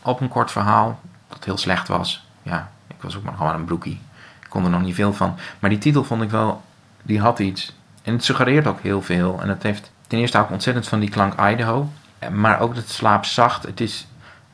[0.01, 2.27] op een kort verhaal dat heel slecht was.
[2.41, 4.01] Ja, ik was ook maar gewoon een broekie.
[4.41, 5.35] Ik kon er nog niet veel van.
[5.59, 6.63] Maar die titel vond ik wel,
[7.01, 7.75] die had iets.
[8.01, 9.41] En het suggereert ook heel veel.
[9.41, 11.89] En het heeft, ten eerste ik ontzettend van die klank Idaho.
[12.19, 13.63] Eh, Maar ook het slaap zacht.
[13.63, 14.07] Het is,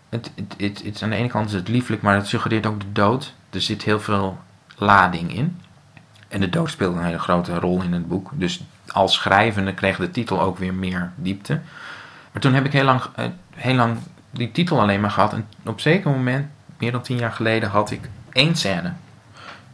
[0.09, 2.79] het, het, het, het aan de ene kant is het lieflijk, maar het suggereert ook
[2.79, 3.33] de dood.
[3.49, 4.39] Er zit heel veel
[4.75, 5.61] lading in.
[6.27, 8.29] En de dood speelt een hele grote rol in het boek.
[8.33, 11.59] Dus als schrijvende kreeg de titel ook weer meer diepte.
[12.31, 13.25] Maar toen heb ik heel lang, eh,
[13.55, 13.97] heel lang
[14.31, 15.33] die titel alleen maar gehad.
[15.33, 18.93] En op zeker moment, meer dan tien jaar geleden, had ik één scène.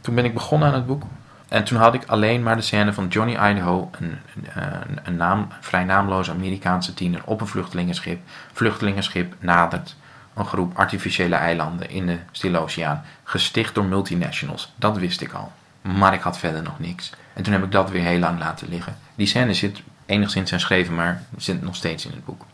[0.00, 1.02] Toen ben ik begonnen aan het boek.
[1.48, 4.18] En toen had ik alleen maar de scène van Johnny Idaho, een,
[4.54, 8.20] een, een, naam, een vrij naamloze Amerikaanse tiener, op een vluchtelingenschip.
[8.52, 9.96] Vluchtelingenschip nadert
[10.34, 14.72] een groep artificiële eilanden in de Stille Oceaan, gesticht door multinationals.
[14.76, 15.52] Dat wist ik al.
[15.82, 17.12] Maar ik had verder nog niks.
[17.38, 18.96] En toen heb ik dat weer heel lang laten liggen.
[19.14, 22.44] Die scène zit enigszins herschreven, maar zit nog steeds in het boek.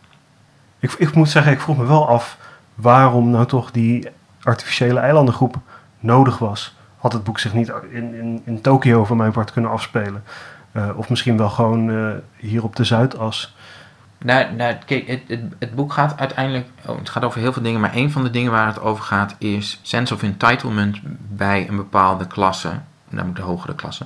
[0.79, 2.37] Ik, ik moet zeggen, ik vroeg me wel af
[2.75, 4.07] waarom nou toch die
[4.41, 5.55] artificiële eilandengroep
[5.99, 6.75] nodig was.
[6.97, 10.23] Had het boek zich niet in, in, in Tokio voor mijn part kunnen afspelen?
[10.71, 13.55] Eh, of misschien wel gewoon eh, hier op de Zuidas.
[14.17, 16.67] Nou, nou kijk, het, het, het boek gaat uiteindelijk.
[16.87, 19.03] Oh, het gaat over heel veel dingen, maar een van de dingen waar het over
[19.03, 20.97] gaat is sense of entitlement
[21.35, 22.71] bij een bepaalde klasse,
[23.09, 24.05] namelijk de hogere klasse.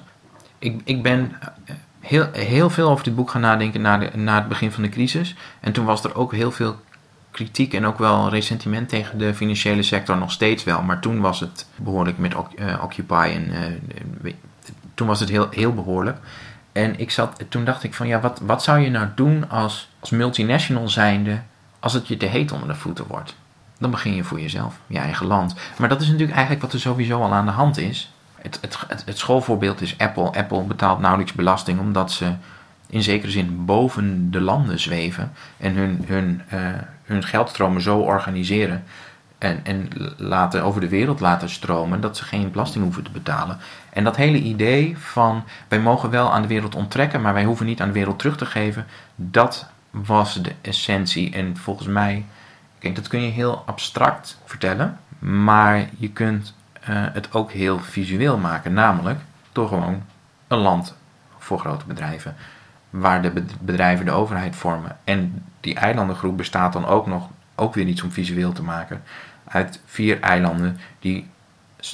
[0.60, 1.32] Ik, ik ben
[1.66, 4.90] eh, heel, heel veel over dit boek gaan nadenken na, na het begin van de
[4.90, 5.36] crisis.
[5.60, 6.76] En toen was er ook heel veel
[7.32, 10.82] kritiek en ook wel resentiment tegen de financiële sector, nog steeds wel.
[10.82, 13.52] Maar toen was het behoorlijk met uh, Occupy en
[14.24, 14.34] uh,
[14.94, 16.18] toen was het heel, heel behoorlijk.
[16.72, 19.90] En ik zat, toen dacht ik van ja, wat, wat zou je nou doen als,
[20.00, 21.42] als multinational zijnde
[21.80, 23.36] als het je te heet onder de voeten wordt?
[23.78, 25.56] Dan begin je voor jezelf, je eigen land.
[25.78, 28.12] Maar dat is natuurlijk eigenlijk wat er sowieso al aan de hand is.
[28.42, 30.32] Het, het, het, schoolvoorbeeld is Apple.
[30.32, 32.34] Apple betaalt nauwelijks belasting omdat ze
[32.88, 36.60] in zekere zin boven de landen zweven en hun, hun, uh,
[37.04, 38.84] hun geldstromen zo organiseren
[39.40, 43.58] en, en laten, over de wereld laten stromen dat ze geen belasting hoeven te betalen.
[43.90, 47.66] En dat hele idee van wij mogen wel aan de wereld onttrekken, maar wij hoeven
[47.66, 51.34] niet aan de wereld terug te geven, dat was de essentie.
[51.34, 52.26] En volgens mij,
[52.80, 56.54] kijk, dat kun je heel abstract vertellen, maar je kunt
[56.96, 59.20] het ook heel visueel maken, namelijk
[59.52, 60.04] door gewoon
[60.48, 60.96] een land
[61.38, 62.36] voor grote bedrijven
[62.90, 64.98] waar de bedrijven de overheid vormen.
[65.04, 69.04] En die eilandengroep bestaat dan ook nog, ook weer iets om visueel te maken,
[69.48, 71.28] uit vier eilanden die,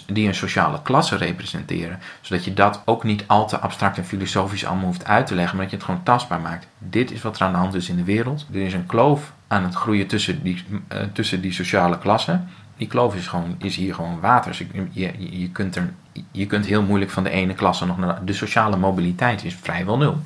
[0.05, 1.99] die een sociale klasse representeren.
[2.21, 5.55] Zodat je dat ook niet al te abstract en filosofisch allemaal hoeft uit te leggen,
[5.57, 6.67] maar dat je het gewoon tastbaar maakt.
[6.77, 8.45] Dit is wat er aan de hand is in de wereld.
[8.53, 12.49] Er is een kloof aan het groeien tussen die, uh, tussen die sociale klassen.
[12.77, 14.51] Die kloof is, gewoon, is hier gewoon water.
[14.51, 15.93] Dus je, je, kunt er,
[16.31, 19.97] je kunt heel moeilijk van de ene klasse nog naar de sociale mobiliteit is vrijwel
[19.97, 20.21] nul.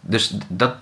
[0.00, 0.74] Dus dat,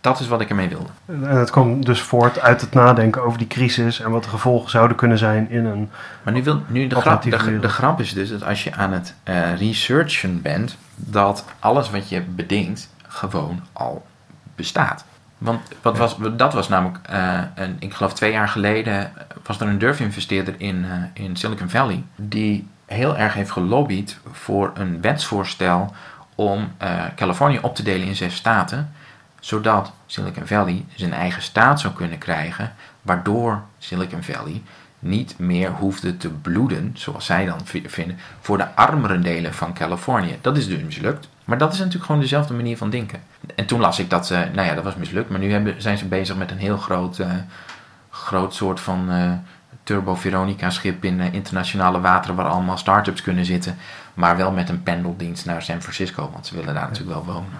[0.00, 0.88] dat is wat ik ermee wilde.
[1.06, 4.70] En het kwam dus voort uit het nadenken over die crisis en wat de gevolgen
[4.70, 5.90] zouden kunnen zijn in een.
[6.22, 8.92] Maar nu, wil, nu de, grap, de, de grap is dus dat als je aan
[8.92, 14.06] het uh, researchen bent, dat alles wat je bedenkt gewoon al
[14.54, 15.04] bestaat.
[15.38, 19.12] Want wat was, dat was namelijk, uh, een, ik geloof twee jaar geleden,
[19.42, 24.70] was er een durfinvesteerder in, uh, in Silicon Valley, die heel erg heeft gelobbyd voor
[24.74, 25.94] een wetsvoorstel
[26.34, 28.92] om uh, Californië op te delen in zes staten,
[29.40, 34.62] zodat Silicon Valley zijn eigen staat zou kunnen krijgen, waardoor Silicon Valley
[34.98, 40.38] niet meer hoefde te bloeden, zoals zij dan vinden, voor de armere delen van Californië.
[40.40, 41.28] Dat is dus mislukt.
[41.44, 43.22] Maar dat is natuurlijk gewoon dezelfde manier van denken.
[43.54, 45.98] En toen las ik dat ze, nou ja, dat was mislukt, maar nu hebben, zijn
[45.98, 47.26] ze bezig met een heel groot, uh,
[48.22, 49.32] groot soort van uh,
[49.82, 53.76] Turbo Veronica schip in uh, internationale wateren waar allemaal start-ups kunnen zitten.
[54.14, 57.50] Maar wel met een pendeldienst naar San Francisco, want ze willen daar natuurlijk wel wonen.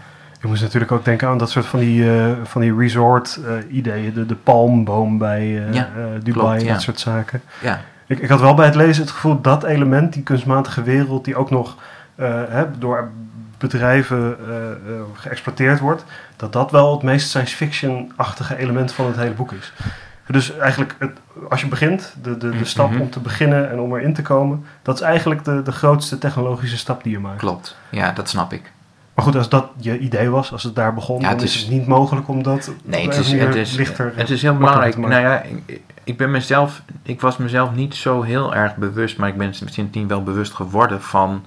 [0.41, 3.75] Je moest natuurlijk ook denken aan dat soort van die, uh, van die resort uh,
[3.77, 4.15] ideeën.
[4.15, 5.89] De, de palmboom bij uh, ja,
[6.23, 6.73] Dubai klopt, en ja.
[6.73, 7.43] dat soort zaken.
[7.61, 11.25] Ja, Ik, ik had wel bij het lezen het gevoel dat element, die kunstmatige wereld,
[11.25, 11.77] die ook nog
[12.17, 13.11] hè, door
[13.59, 14.37] bedrijven
[15.15, 16.05] geëxploiteerd wordt,
[16.37, 19.73] dat dat wel het meest science fiction-achtige element van het hele boek is.
[20.27, 21.19] Dus eigenlijk, het,
[21.51, 23.01] als je begint, de, de, de stap Mhm.
[23.01, 26.77] om te beginnen en om erin te komen, dat is eigenlijk de, de grootste technologische
[26.77, 27.39] stap die je maakt.
[27.39, 27.77] klopt.
[27.91, 28.73] Ja, dat snap ik.
[29.15, 31.55] Maar goed, als dat je idee was, als het daar begon, Ja, dan het is
[31.55, 34.13] is- het niet mogelijk om dat Nee, het is, het is, lichter...
[34.17, 34.97] het is heel belangrijk.
[34.97, 39.29] Nou ja, ik, ik ben mezelf, ik was mezelf niet zo heel erg bewust, maar
[39.29, 41.45] ik ben sindsdien wel bewust geworden van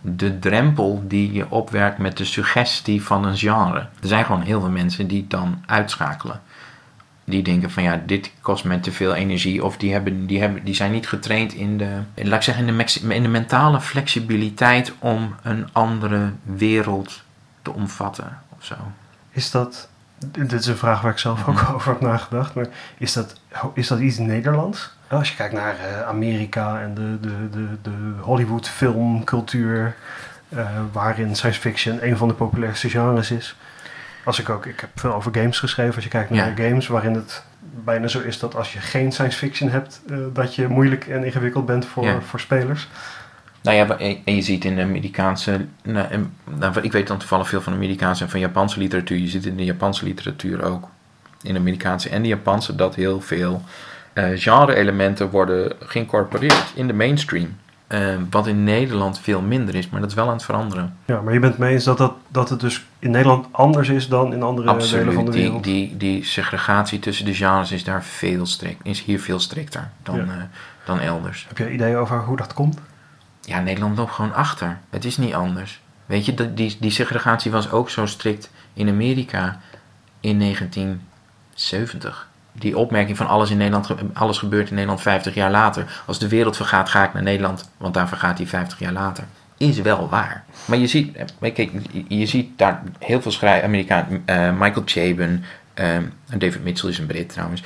[0.00, 3.78] de drempel die je opwerkt met de suggestie van een genre.
[3.78, 6.40] Er zijn gewoon heel veel mensen die het dan uitschakelen.
[7.28, 9.64] Die denken van ja, dit kost me te veel energie.
[9.64, 12.76] Of die, hebben, die, hebben, die zijn niet getraind in de, laat ik zeggen, in
[12.76, 17.22] de, in de mentale flexibiliteit om een andere wereld
[17.62, 18.74] te omvatten of zo.
[19.30, 19.88] Is dat,
[20.26, 21.72] dit is een vraag waar ik zelf ook Mhm.
[21.74, 22.66] over heb nagedacht, maar
[22.98, 23.40] is dat,
[23.74, 24.90] is dat iets Nederlands?
[25.08, 29.96] Als je kijkt naar eh, Amerika en de, de, de, de Hollywood filmcultuur,
[30.48, 33.56] eh, waarin science fiction een van de populairste genres is.
[34.24, 36.68] Als ik ook, ik heb veel over games geschreven, als je kijkt naar Ja.
[36.68, 37.42] games waarin het
[37.84, 41.24] bijna zo is dat als je geen science fiction hebt, eh, dat je moeilijk en
[41.24, 42.20] ingewikkeld bent voor, Ja.
[42.20, 42.88] voor spelers.
[43.62, 45.66] Nou ja, en je ziet in de Amerikaanse.
[45.82, 46.06] Nou,
[46.58, 49.18] nou, ik weet dan toevallig veel van de Amerikaanse en van Japanse literatuur.
[49.18, 50.88] Je ziet in de Japanse literatuur ook.
[51.42, 53.62] In de Amerikaanse en de Japanse dat heel veel
[54.12, 57.56] eh, genre-elementen worden geïncorporeerd in de mainstream.
[57.88, 60.96] Eh, wat in Nederland veel minder is, maar dat is wel aan het veranderen.
[61.04, 64.08] Ja, maar je bent mee eens dat, dat, dat het dus in Nederland anders is
[64.08, 65.64] dan in andere delen van de Die, wereld.
[65.64, 70.16] die, die segregatie tussen de genres is daar veel strikt, is hier veel strikter dan,
[70.16, 70.22] Ja.
[70.22, 70.28] eh,
[70.84, 71.44] dan elders.
[71.48, 72.78] Heb je ideeën over hoe dat komt?
[73.40, 74.78] Ja, Nederland loopt gewoon achter.
[74.90, 75.80] Het is niet anders.
[76.06, 79.60] Weet je, die, die segregatie was ook zo strikt in Amerika
[80.20, 82.27] in 1970.
[82.58, 86.02] Die opmerking van alles in Nederland, alles gebeurt in Nederland 50 jaar later.
[86.06, 89.24] Als de wereld vergaat, ga ik naar Nederland, want daar vergaat die 50 jaar later.
[89.56, 90.44] Is wel waar.
[90.64, 91.68] Maar je ziet, eh,
[92.08, 95.44] je ziet daar heel veel schrijvers, Amerikaan, eh, Michael Chabon,
[95.74, 95.96] eh,
[96.38, 97.62] David Mitchell is een Brit trouwens,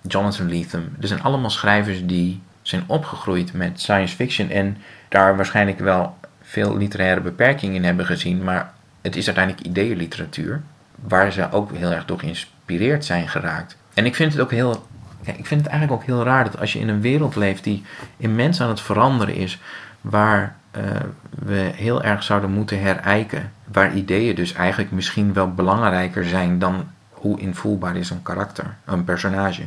[0.00, 0.96] Jonathan Lethem.
[1.00, 4.76] Er zijn allemaal schrijvers die zijn opgegroeid met science fiction en
[5.08, 10.62] daar waarschijnlijk wel veel literaire beperkingen in hebben gezien, maar het is uiteindelijk ideeënliteratuur
[11.00, 13.76] waar ze ook heel erg door geïnspireerd zijn geraakt.
[13.96, 14.86] En ik vind het ook heel,
[15.24, 17.64] kijk, ik vind het eigenlijk ook heel raar dat als je in een wereld leeft
[17.64, 17.84] die
[18.16, 19.58] immens aan het veranderen is,
[20.00, 20.82] waar eh,
[21.28, 26.88] we heel erg zouden moeten herijken, waar ideeën dus eigenlijk misschien wel belangrijker zijn dan
[27.10, 29.66] hoe invoelbaar is een karakter, een personage.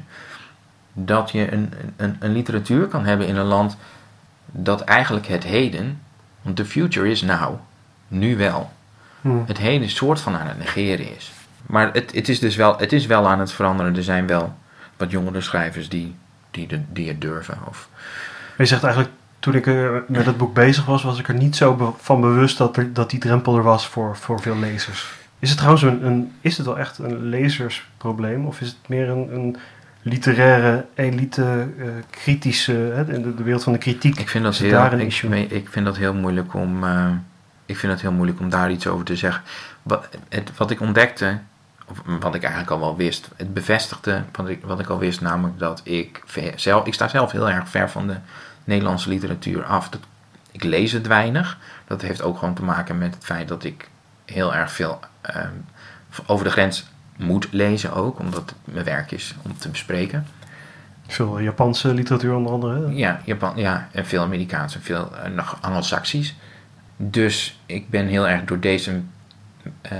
[0.93, 3.77] Dat je een, een, een literatuur kan hebben in een land
[4.45, 6.01] dat eigenlijk het heden,
[6.41, 7.55] want the future is now,
[8.07, 8.71] nu wel,
[9.21, 9.29] Hm.
[9.45, 11.31] het heden soort van aan het negeren is.
[11.65, 13.95] Maar het, het, is dus wel, het is wel aan het veranderen.
[13.95, 14.57] Er zijn wel
[14.97, 16.15] wat jongere schrijvers die,
[16.51, 17.57] die, de- die het durven.
[17.67, 17.89] Of,
[18.57, 21.55] Je zegt eigenlijk, toen ik eh, met het boek bezig was, was ik er niet
[21.55, 25.13] zo be- van bewust dat, er, dat die drempel er was voor, voor veel lezers.
[25.39, 28.45] Is het trouwens een, een, is het wel echt een lezersprobleem?
[28.45, 29.57] Of is het meer een, een
[30.01, 34.19] literaire, elite, eh, kritische, hè, in de, de wereld van de kritiek?
[34.19, 36.83] ik, vind dat heel, daar ik, ik vind dat heel moeilijk om.
[36.83, 37.05] eh,
[37.65, 39.43] ik vind het heel moeilijk om daar iets over te zeggen.
[39.83, 41.37] Wat, het, wat ik ontdekte,
[42.19, 45.59] wat ik eigenlijk al wel wist, het bevestigde wat ik, wat ik al wist, namelijk
[45.59, 46.23] dat ik
[46.55, 48.15] zelf, ik sta zelf heel erg ver van de
[48.63, 49.89] Nederlandse literatuur af.
[49.89, 50.01] Dat,
[50.51, 51.57] ik lees het weinig.
[51.87, 53.89] Dat heeft ook gewoon te maken met het feit dat ik
[54.25, 55.53] heel erg veel ehm,
[56.25, 56.85] over de grens
[57.17, 60.25] moet lezen ook, omdat het mijn werk is om te bespreken.
[61.07, 62.85] Veel Japanse literatuur onder andere.
[62.85, 62.93] hè?
[62.93, 66.35] Ja, Japan, ja, en veel Amerikaans en veel eh, nog Anglo-Saxisch.
[66.97, 69.01] Dus ik ben heel erg door deze,
[69.81, 69.97] eh,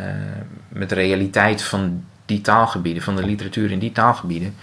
[0.69, 4.55] met de realiteit van die taalgebieden, van de literatuur in die taalgebieden,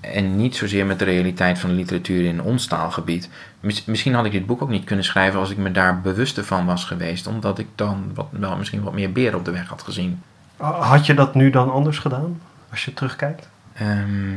[0.00, 3.28] en niet zozeer met de realiteit van de literatuur in ons taalgebied.
[3.60, 6.44] Mis- misschien had ik dit boek ook niet kunnen schrijven als ik me daar bewuster
[6.44, 9.68] van was geweest, omdat ik dan wat, wel misschien wat meer beren op de weg
[9.68, 10.22] had gezien.
[10.56, 13.48] Had je dat nu dan anders gedaan, als je terugkijkt?
[13.72, 14.34] Ehm,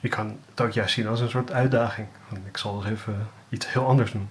[0.00, 2.06] Je kan het ook juist zien als een soort uitdaging.
[2.46, 4.28] Ik zal eens even iets heel anders doen.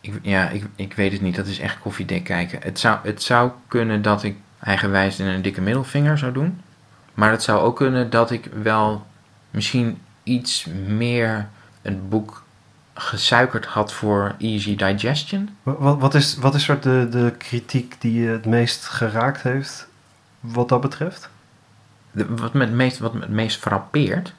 [0.00, 1.36] Ik, ja, ik, ik weet het niet.
[1.36, 2.58] Dat is echt koffiedik kijken.
[2.62, 6.60] Het zou, het zou kunnen dat ik eigenwijs in een dikke middelvinger zou doen.
[7.14, 9.06] Maar het zou ook kunnen dat ik wel
[9.50, 11.48] misschien iets meer
[11.82, 12.42] een boek
[12.94, 15.48] gesuikerd had voor easy digestion.
[15.62, 19.42] Wa- Wat, wat is, wat is soort de, de kritiek die je het meest geraakt
[19.42, 19.86] heeft
[20.40, 21.28] wat dat betreft?
[22.10, 24.34] De- wat, me het meest, wat me het meest frappeert,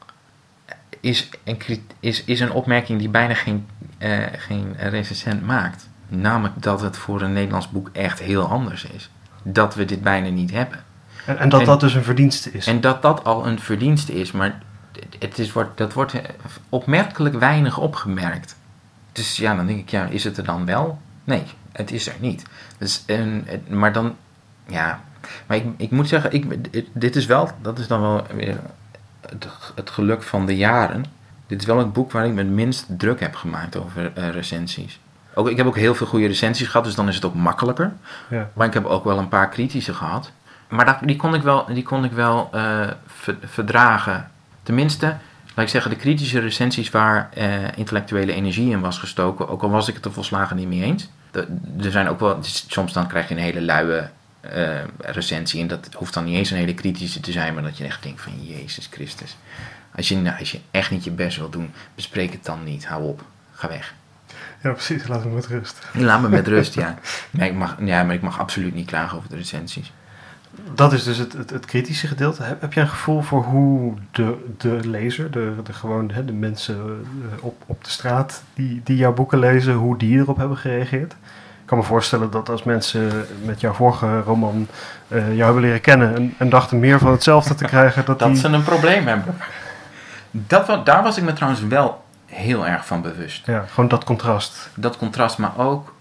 [1.00, 1.60] is een,
[2.00, 5.90] is, is een opmerking die bijna geen, eh, geen recensent maakt.
[6.08, 9.10] Namelijk dat het voor een Nederlands boek echt heel anders is.
[9.44, 10.84] Dat we dit bijna niet hebben.
[11.26, 12.68] En, en dat En- dat dus een verdienste is.
[12.68, 14.62] En dat dat al een verdienste is, maar
[15.20, 16.14] het is, wordt, dat wordt
[16.70, 18.56] opmerkelijk weinig opgemerkt.
[19.12, 21.00] Dus ja, dan denk ik, ja, is het er dan wel?
[21.24, 22.44] Nee, het is er niet.
[22.78, 24.16] Dus, en, maar dan,
[24.68, 25.02] ja,
[25.46, 26.46] maar ik, ik moet zeggen, ik,
[26.94, 28.60] dit is wel, dat is dan wel weer
[29.30, 31.06] het, het geluk van de jaren.
[31.48, 34.30] Dit is wel het boek waar ik me het minst druk heb gemaakt over eh,
[34.30, 35.00] recensies.
[35.34, 37.94] Ook, ik heb ook heel veel goede recensies gehad, dus dan is het ook makkelijker.
[38.30, 38.50] Ja.
[38.54, 40.32] Maar ik heb ook wel een paar kritische gehad.
[40.70, 44.32] Maar dat, die kon ik wel, die kon ik wel eh, ver- verdragen.
[44.64, 45.06] Tenminste,
[45.56, 49.70] laat ik zeggen, de kritische recensies waar eh, intellectuele energie in was gestoken, ook al
[49.70, 51.10] was ik het er volslagen niet mee eens.
[51.82, 54.10] Er zijn ook wel, soms dan krijg je een hele luie
[54.42, 57.78] eh, recensie en dat hoeft dan niet eens een hele kritische te zijn, maar dat
[57.78, 59.38] je echt denkt van Jezus Christus.
[59.96, 62.88] Als je, nou, als je echt niet je best wil doen, bespreek het dan niet.
[62.88, 63.22] Hou op.
[63.54, 63.94] Ga weg.
[64.64, 65.08] Ja, precies.
[65.08, 65.88] Laten we met rust.
[65.94, 66.96] Laat me met rust, ja.
[67.32, 69.92] Maar ik mag, ja, maar ik mag absoluut niet klagen over de recensies.
[70.76, 72.44] Dat is dus het, het, het kritische gedeelte.
[72.44, 76.34] Heb, heb je een gevoel voor hoe de, de lezer, de, de, gewoon, hè, de
[76.34, 80.58] mensen eh, op, op de straat die, die jouw boeken lezen, hoe die erop hebben
[80.58, 81.12] gereageerd?
[81.62, 84.68] Ik kan me voorstellen dat als mensen met jouw vorige roman
[85.08, 88.28] eh, jou hebben leren kennen en, en dachten meer van hetzelfde te krijgen, dat, Dat
[88.28, 88.38] die...
[88.38, 89.36] ze een probleem hebben.
[90.32, 92.03] Dat, daar was ik me trouwens wel
[92.34, 93.46] heel erg van bewust.
[93.46, 94.70] Ja, gewoon dat contrast.
[94.76, 95.94] Dat contrast, maar ook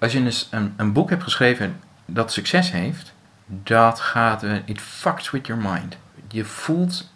[0.00, 3.12] als je een, een, boek hebt geschreven dat succes heeft,
[3.46, 5.96] dat gaat, eh, it fucks with your mind.
[6.28, 7.10] Je voelt,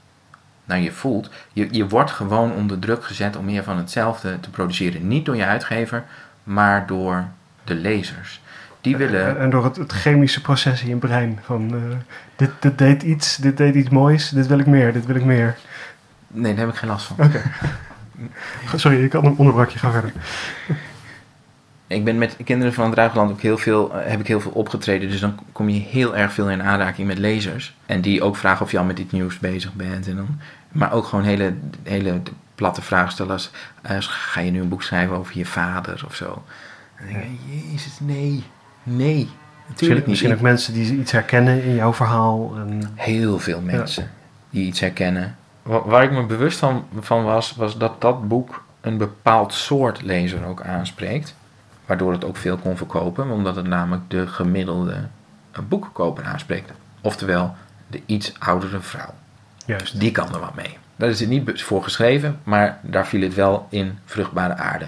[0.64, 4.50] nou je voelt, je, je wordt gewoon onder druk gezet om meer van hetzelfde te
[4.50, 5.08] produceren.
[5.08, 6.04] Niet door je uitgever,
[6.42, 7.24] maar door
[7.64, 8.40] de lezers.
[8.80, 9.38] Die willen...
[9.38, 11.38] En, door het, het chemische proces in je brein.
[11.42, 11.96] Van, eh,
[12.36, 15.24] dit, dit deed iets, dit deed iets moois, dit wil ik meer, dit wil ik
[15.24, 15.56] meer.
[16.26, 17.26] Nee, daar heb ik geen last van.
[17.26, 17.42] Oké.
[18.76, 20.12] Sorry, ik had een onderbrakje, ga verder.
[21.86, 24.50] Ik ben met Kinderen van het Ruigland ook heel veel, eh, heb ik heel veel
[24.50, 25.10] opgetreden.
[25.10, 27.74] Dus dan kom je heel erg veel in aanraking met lezers.
[27.86, 30.08] En die ook vragen of je al met dit nieuws bezig bent.
[30.08, 30.38] En dan,
[30.72, 32.20] maar ook gewoon hele, hele
[32.54, 33.50] platte vragen stellen als...
[33.82, 36.42] eh, ga je nu een boek schrijven over je vader of zo?
[36.96, 38.44] En dan denk ik, jezus, nee.
[38.82, 39.28] Nee, Misschien,
[39.68, 40.06] natuurlijk niet.
[40.06, 42.52] misschien ook mensen die iets herkennen in jouw verhaal.
[42.56, 44.10] En, Heel veel mensen
[44.50, 45.36] die iets herkennen.
[45.64, 50.02] Wa- Waar ik me bewust van, van was, was dat dat boek een bepaald soort
[50.02, 51.34] lezer ook aanspreekt.
[51.86, 54.96] Waardoor het ook veel kon verkopen, omdat het namelijk de gemiddelde
[55.52, 56.72] eh, boekkoper aanspreekt.
[57.00, 57.54] Oftewel,
[57.86, 59.14] de iets oudere vrouw.
[59.66, 60.00] juist.
[60.00, 60.78] Die kan er wat mee.
[60.96, 64.86] Daar is het niet voor geschreven, maar daar viel het wel in vruchtbare aarde.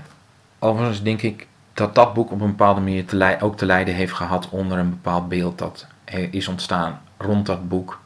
[0.58, 4.12] Overigens denk ik dat dat boek op een bepaalde manier te ook te lijden heeft
[4.12, 5.86] gehad onder een bepaald beeld dat
[6.30, 7.98] is ontstaan rond dat boek.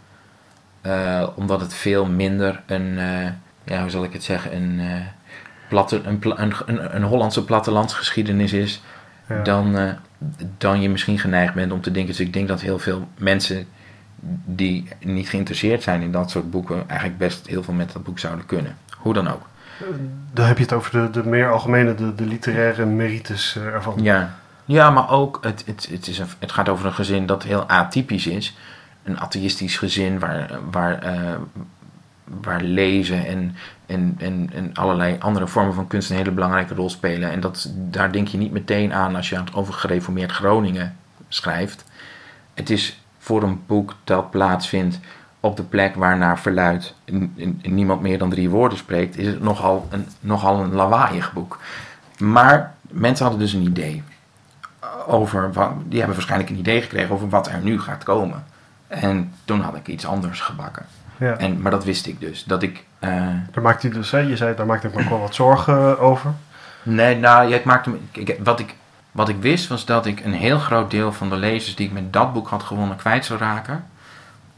[0.81, 3.31] Eh, omdat het veel minder een, eh,
[3.65, 5.07] ja, hoe zal ik het zeggen, een, eh,
[5.69, 8.83] platte, een, een, een, een Hollandse plattelandsgeschiedenis is
[9.29, 9.43] Ja.
[9.43, 9.97] dan,
[10.59, 12.17] dan je misschien geneigd bent om te denken.
[12.17, 13.67] Dus ik denk dat heel veel mensen
[14.45, 18.19] die niet geïnteresseerd zijn in dat soort boeken, eigenlijk best heel veel met dat boek
[18.19, 18.77] zouden kunnen.
[18.97, 19.49] Hoe dan ook.
[20.33, 24.03] Dan heb je het over de, de meer algemene, de, de literaire merites ervan.
[24.03, 27.43] Ja, ja maar ook, het, het, het, is een, het gaat over een gezin dat
[27.43, 28.57] heel atypisch is.
[29.03, 31.35] Een atheïstisch gezin waar, waar, eh,
[32.25, 36.91] waar lezen en, en, en, en allerlei andere vormen van kunst een hele belangrijke rol
[36.91, 37.31] spelen.
[37.31, 40.97] En dat, daar denk je niet meteen aan als je aan het over gereformeerd Groningen
[41.29, 41.85] schrijft.
[42.55, 45.01] Het is voor een boek dat plaatsvindt
[45.41, 46.95] op de plek waar naar verluidt
[47.63, 51.59] niemand meer dan drie woorden spreekt, is het nogal een, nogal een lawaaiig boek.
[52.19, 54.03] Maar mensen hadden dus een idee
[55.07, 58.45] over, wat, die hebben waarschijnlijk een idee gekregen over wat er nu gaat komen.
[58.91, 60.87] En toen had ik iets anders gebakken.
[61.17, 61.37] Ja.
[61.37, 62.45] En, maar dat wist ik dus.
[62.45, 62.85] Dat ik.
[62.99, 63.11] eh,
[63.53, 65.99] Daar maakt u dus, hè, je zei, daar maakte ik me ook wel wat zorgen
[65.99, 66.31] over.
[66.83, 67.99] nee, nou, ja, ik maakte me.
[68.13, 68.75] ik- wat, ik,
[69.13, 71.93] wat ik wist was dat ik een heel groot deel van de lezers die ik
[71.93, 73.85] met dat boek had gewonnen kwijt zou raken.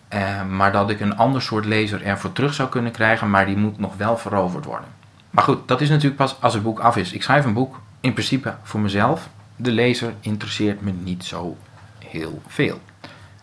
[0.08, 3.56] Eh, maar dat ik een ander soort lezer ervoor terug zou kunnen krijgen, maar die
[3.56, 4.88] moet nog wel veroverd worden.
[5.30, 7.12] Maar goed, dat is natuurlijk pas als het boek af is.
[7.12, 9.28] Ik schrijf een boek in principe voor mezelf.
[9.56, 11.56] De lezer interesseert me niet zo
[12.08, 12.80] heel veel.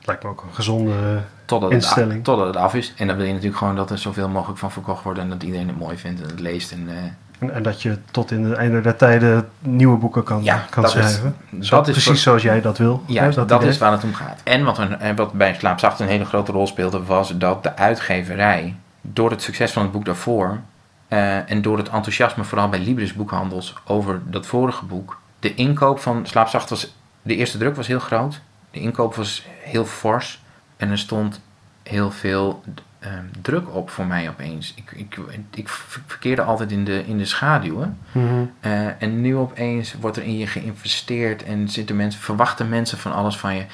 [0.01, 1.21] Lijkt me ook een gezonde...
[1.45, 2.23] Totdat het, Instelling.
[2.23, 2.93] totdat het af is.
[2.97, 5.19] En dan wil je natuurlijk gewoon dat er zoveel mogelijk van verkocht wordt.
[5.19, 6.71] En dat iedereen het mooi vindt en het leest.
[6.71, 6.95] En, eh,
[7.39, 10.83] En, en dat je tot in het einde der tijden nieuwe boeken kan, Ja, kan
[10.83, 11.35] dat schrijven.
[11.49, 13.03] Dat is precies voor- zoals jij dat wil.
[13.05, 13.67] ja, hè, dat, idee.
[13.69, 14.41] is waar het om gaat.
[14.43, 17.75] En wat, een, en wat bij Slaapzacht een hele grote rol speelde, was dat de
[17.75, 20.59] uitgeverij, door het succes van het boek daarvoor.
[21.07, 25.19] eh, en door het enthousiasme, vooral bij Libris boekhandels, over dat vorige boek.
[25.39, 26.93] De inkoop van Slaapzacht was.
[27.21, 28.39] De eerste druk was heel groot.
[28.71, 30.41] De inkoop was heel fors.
[30.77, 31.41] En er stond
[31.83, 32.63] heel veel
[32.99, 34.73] eh, druk op voor mij opeens.
[34.75, 35.19] Ik, ik,
[35.53, 35.69] ik
[36.05, 37.97] verkeerde altijd in de, in de schaduwen.
[38.11, 38.45] Mhm.
[38.59, 43.13] Eh, en nu opeens wordt er in je geïnvesteerd en zitten mensen, verwachten mensen van
[43.13, 43.65] alles van je.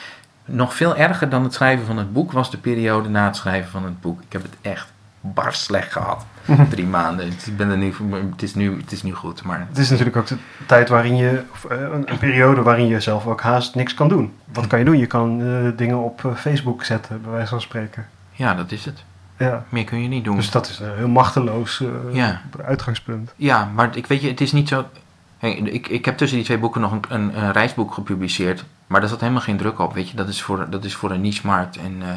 [0.45, 3.71] Nog veel erger dan het schrijven van het boek was de periode na het schrijven
[3.71, 4.21] van het boek.
[4.21, 4.93] Ik heb het echt
[5.33, 6.25] bar slecht gehad.
[6.69, 7.27] Drie maanden.
[7.27, 7.93] Ik ben er nu,
[8.31, 11.15] het, is nu, het is nu goed, maar Het is natuurlijk ook de tijd waarin
[11.15, 14.33] je, of, eh, een, een periode waarin je zelf ook haast niks kan doen.
[14.53, 14.97] Wat kan je doen?
[14.97, 18.07] Je kan eh, dingen op eh, Facebook zetten, bij wijze van spreken.
[18.31, 19.03] ja, dat is het.
[19.37, 19.63] Ja.
[19.69, 20.35] Meer kun je niet doen.
[20.35, 22.41] Dus dat is een heel machteloos Ja.
[22.65, 23.33] uitgangspunt.
[23.35, 24.85] Ja, maar ik weet je, het is niet zo.
[25.37, 28.65] Hey, ik, ik heb tussen die twee boeken nog een, een, een, reisboek gepubliceerd.
[28.87, 29.93] Maar daar zat helemaal geen druk op.
[29.93, 31.77] Weet je, dat is voor, dat is voor een niche-markt.
[31.77, 32.07] En uh,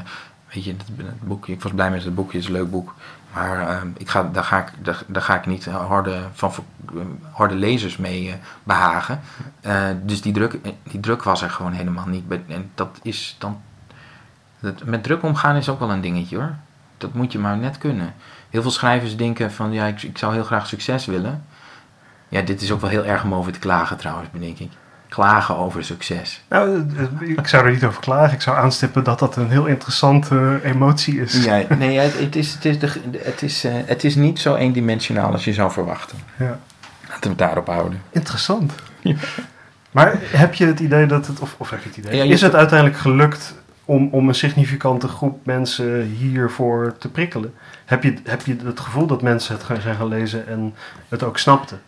[0.52, 2.94] weet je, het, boekje, ik was blij met het boekje, het is een leuk boek.
[3.32, 4.72] Maar uh, ik ga, daar, ga ik,
[5.06, 6.52] daar, ga ik niet harde, van,
[7.30, 9.20] harde lezers mee uh, behagen.
[10.02, 12.24] dus die druk, die druk was er gewoon helemaal niet.
[12.46, 13.60] En dat is dan.
[14.84, 16.54] Met druk omgaan is ook wel een dingetje hoor.
[16.98, 18.14] Dat moet je maar net kunnen.
[18.50, 21.44] Heel veel schrijvers denken van ja, ik, ik zou heel graag succes willen.
[22.28, 24.70] Ja, dit is ook wel heel erg om over te klagen trouwens, denk ik.
[25.08, 26.42] Klagen over succes.
[26.48, 26.86] Nou,
[27.20, 28.34] ik zou er niet over klagen.
[28.34, 31.44] Ik zou aanstippen dat dat een heel interessante emotie is.
[31.44, 35.32] Ja, nee, het, is, het, is, de, het, is, uh, het is niet zo eendimensionaal
[35.32, 36.18] als je zou verwachten.
[36.36, 36.58] Ja.
[37.08, 38.02] Laten we het daarop houden.
[38.10, 38.72] Interessant.
[39.00, 39.14] Ja.
[39.90, 42.32] Maar heb je het idee dat het, of, of heb je het idee, ja, je
[42.32, 43.54] is het uiteindelijk gelukt
[43.84, 47.54] om, om een significante groep mensen hiervoor te prikkelen?
[47.84, 50.74] Heb je, heb je het gevoel dat mensen het zijn gaan lezen en
[51.08, 51.80] het ook snapten?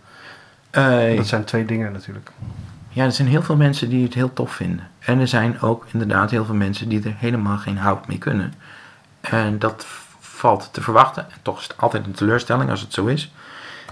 [0.72, 2.30] Uh, dat zijn twee dingen natuurlijk.
[2.92, 4.88] Ja, er zijn heel veel mensen die het heel tof vinden.
[4.98, 8.54] En er zijn ook inderdaad heel veel mensen die er helemaal geen hout mee kunnen.
[9.20, 9.86] En dat
[10.20, 11.30] valt te verwachten.
[11.30, 13.32] En toch is het altijd een teleurstelling als het zo is.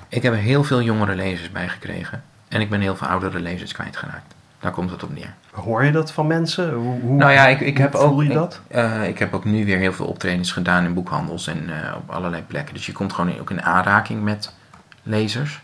[0.08, 2.22] Ik heb er heel veel jongere lezers bij gekregen.
[2.48, 4.34] En ik ben heel veel oudere lezers kwijtgeraakt.
[4.60, 5.34] Daar komt het op neer.
[5.52, 6.74] Hoor je dat van mensen?
[6.74, 8.60] Hoe, hoe nou ja, ik, ik heb voel ook, je dat?
[8.68, 11.94] Ik, uh, ik, heb ook nu weer heel veel optredens gedaan in boekhandels en uh,
[11.96, 12.74] op allerlei plekken.
[12.74, 14.54] Dus je komt gewoon ook in aanraking met
[15.02, 15.60] lezers.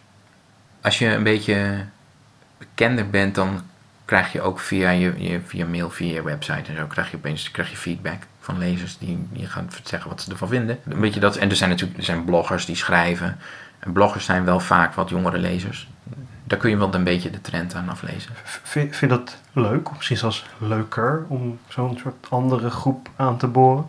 [0.83, 1.85] Als je een beetje
[2.59, 3.61] bekender bent, dan
[4.05, 7.17] krijg je ook via je, je, via mail, via je website en zo, krijg je
[7.17, 10.79] opeens krijg je feedback van lezers die, die gaan zeggen wat ze ervan vinden.
[10.89, 13.39] Een beetje dat, en er zijn natuurlijk er zijn bloggers die schrijven.
[13.79, 15.89] En bloggers zijn wel vaak wat jongere lezers.
[16.45, 18.31] Daar kun je wel een beetje de trend aan aflezen.
[18.63, 23.47] Vind je dat leuk, of misschien zelfs leuker, om zo'n soort andere groep aan te
[23.47, 23.87] boren?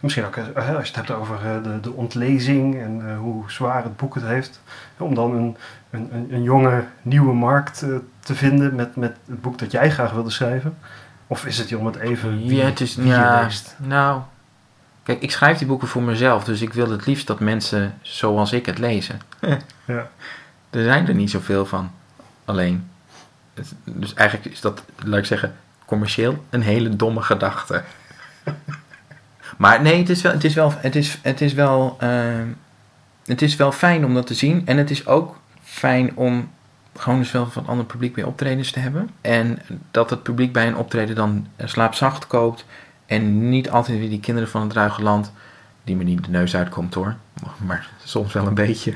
[0.00, 4.14] Misschien ook als je het hebt over de, de ontlezing en hoe zwaar het boek
[4.14, 4.60] het heeft.
[4.98, 5.56] Om dan een,
[5.90, 7.84] een, een jonge, nieuwe markt
[8.20, 10.76] te vinden met, met het boek dat jij graag wilde schrijven.
[11.26, 14.20] Of is het je om het even wie, ja, het is, ja, Nou,
[15.02, 16.44] kijk, ik schrijf die boeken voor mezelf.
[16.44, 19.20] Dus ik wil het liefst dat mensen zoals ik het lezen.
[19.84, 20.08] ja.
[20.70, 21.90] Er zijn er niet zoveel van.
[22.44, 22.88] Alleen.
[23.84, 27.82] Dus eigenlijk is dat, laat ik zeggen, commercieel een hele domme gedachte.
[29.58, 32.40] maar nee, het is wel, het is wel, het is, het is wel, uh,
[33.24, 34.66] het is wel fijn om dat te zien.
[34.66, 35.38] En het is ook
[35.70, 36.50] fijn om
[36.96, 39.10] gewoon dus wel van ander publiek bij optredens te hebben.
[39.20, 39.58] En
[39.90, 42.64] dat het publiek bij een optreden dan slaapzacht koopt.
[43.06, 45.32] En niet altijd weer die kinderen van het ruige land,
[45.84, 47.16] die me niet de neus uitkomt hoor.
[47.66, 48.94] Maar soms wel een beetje.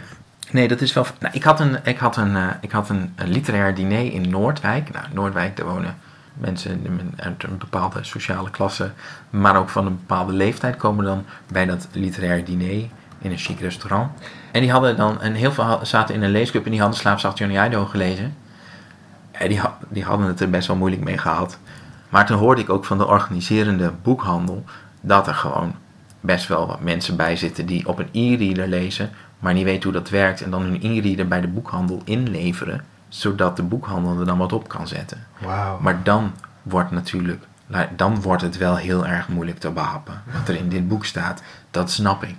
[0.51, 1.07] Nee, dat is wel.
[1.21, 4.31] Nou, ik had een, ik had een, uh, ik had een, een, literair diner in
[4.31, 4.93] Noordwijk.
[4.93, 5.97] Nou, Noordwijk, daar wonen
[6.35, 8.93] mensen uit een bepaalde sociale klasse,
[9.31, 13.61] maar ook van een bepaalde leeftijd komen dan bij dat literair diner in een chic
[13.61, 14.11] restaurant.
[14.55, 17.39] En die hadden dan, en heel veel zaten in een leesclub en die hadden Slaapzacht
[17.39, 18.37] Johnny Idaho gelezen.
[19.31, 21.59] En die, die hadden het er best wel moeilijk mee gehad.
[22.09, 24.65] Maar toen hoorde ik ook van de organiserende boekhandel
[25.01, 25.75] dat er gewoon
[26.21, 30.01] best wel wat mensen bij zitten die op een e-reader lezen, maar niet weten hoe
[30.01, 34.39] dat werkt en dan hun e-reader bij de boekhandel inleveren, zodat de boekhandel er dan
[34.39, 35.27] wat op kan zetten.
[35.39, 35.81] Wow.
[35.81, 36.33] Maar dan
[36.63, 37.45] wordt natuurlijk,
[37.97, 40.23] dan wordt het wel heel erg moeilijk te behappen.
[40.33, 42.37] Wat er in dit boek staat, dat snap ik.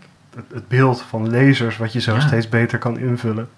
[0.53, 2.19] Het, beeld van lezers wat je zo ja.
[2.19, 3.49] steeds beter kan invullen.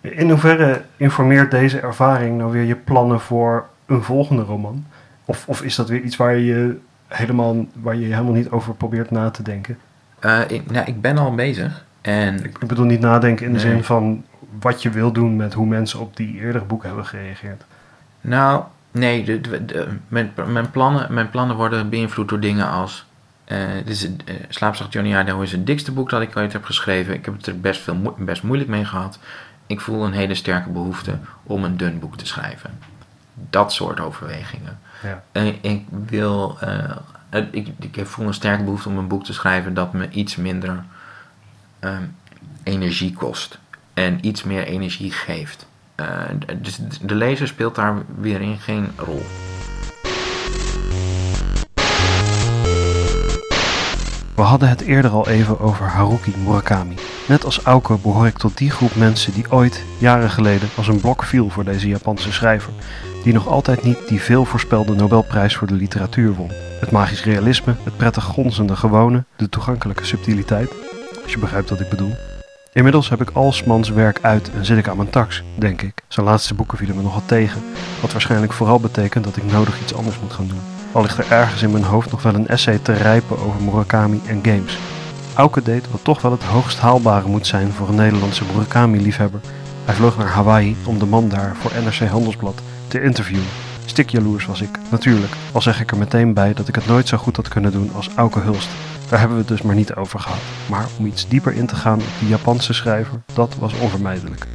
[0.00, 4.86] In hoeverre informeert deze ervaring nou weer je plannen voor een volgende roman?
[5.24, 9.10] Of, of is dat weer iets waar je helemaal, waar je helemaal niet over probeert
[9.10, 9.78] na te denken?
[10.24, 11.84] Uh, ik, nou, ik ben al bezig.
[12.00, 12.44] En...
[12.44, 13.72] Ik bedoel niet nadenken in de nee.
[13.72, 14.24] zin van
[14.60, 17.64] wat je wil doen met hoe mensen op die eerdere boeken hebben gereageerd.
[18.20, 23.06] Nou, nee, de, de, de, mijn, mijn, plannen, mijn plannen worden beïnvloed door dingen als.
[23.46, 24.14] Uh, dit is, uh,
[24.48, 27.14] Slaapzacht Johnny Idaho is het dikste boek dat ik ooit heb geschreven.
[27.14, 29.18] Ik heb het er best, veel mo best moeilijk mee gehad.
[29.66, 32.78] Ik voel een hele sterke behoefte om een dun boek te schrijven.
[33.34, 34.78] Dat soort overwegingen.
[35.02, 35.22] Ja.
[35.32, 36.58] En ik wil.
[36.62, 40.36] Uh, ik, ik voel een sterke behoefte om een boek te schrijven dat me iets
[40.36, 40.84] minder
[41.80, 42.14] um,
[42.62, 43.58] energie kost.
[43.94, 45.66] En iets meer energie geeft.
[45.96, 46.06] Uh,
[46.56, 49.22] dus de lezer speelt daar weer in geen rol.
[54.42, 56.94] We hadden het eerder al even over Haruki Murakami.
[57.28, 61.00] Net als Auke behoor ik tot die groep mensen die ooit, jaren geleden, als een
[61.00, 62.72] blok viel voor deze Japanse schrijver,
[63.22, 66.50] die nog altijd niet die veel voorspelde Nobelprijs voor de literatuur won.
[66.80, 70.70] Het magisch realisme, het prettig gonzende gewone, de toegankelijke subtiliteit,
[71.22, 72.14] als je begrijpt wat ik bedoel.
[72.72, 76.02] Inmiddels heb ik alsmans werk uit en zit ik aan mijn tax, denk ik.
[76.08, 77.62] Zijn laatste boeken vielen me nogal tegen,
[78.00, 80.81] wat waarschijnlijk vooral betekent dat ik nodig iets anders moet gaan doen.
[80.92, 84.20] Al ligt er ergens in mijn hoofd nog wel een essay te rijpen over Murakami
[84.26, 84.78] en games.
[85.34, 89.40] Auke deed wat toch wel het hoogst haalbare moet zijn voor een Nederlandse Murakami-liefhebber.
[89.84, 93.46] Hij vloog naar Hawaii om de man daar voor NRC Handelsblad te interviewen.
[93.84, 97.16] Stikjaloers was ik, natuurlijk, al zeg ik er meteen bij dat ik het nooit zo
[97.16, 98.68] goed had kunnen doen als Auke Hulst.
[99.08, 100.40] Daar hebben we het dus maar niet over gehad.
[100.68, 104.46] Maar om iets dieper in te gaan op die Japanse schrijver, dat was onvermijdelijk.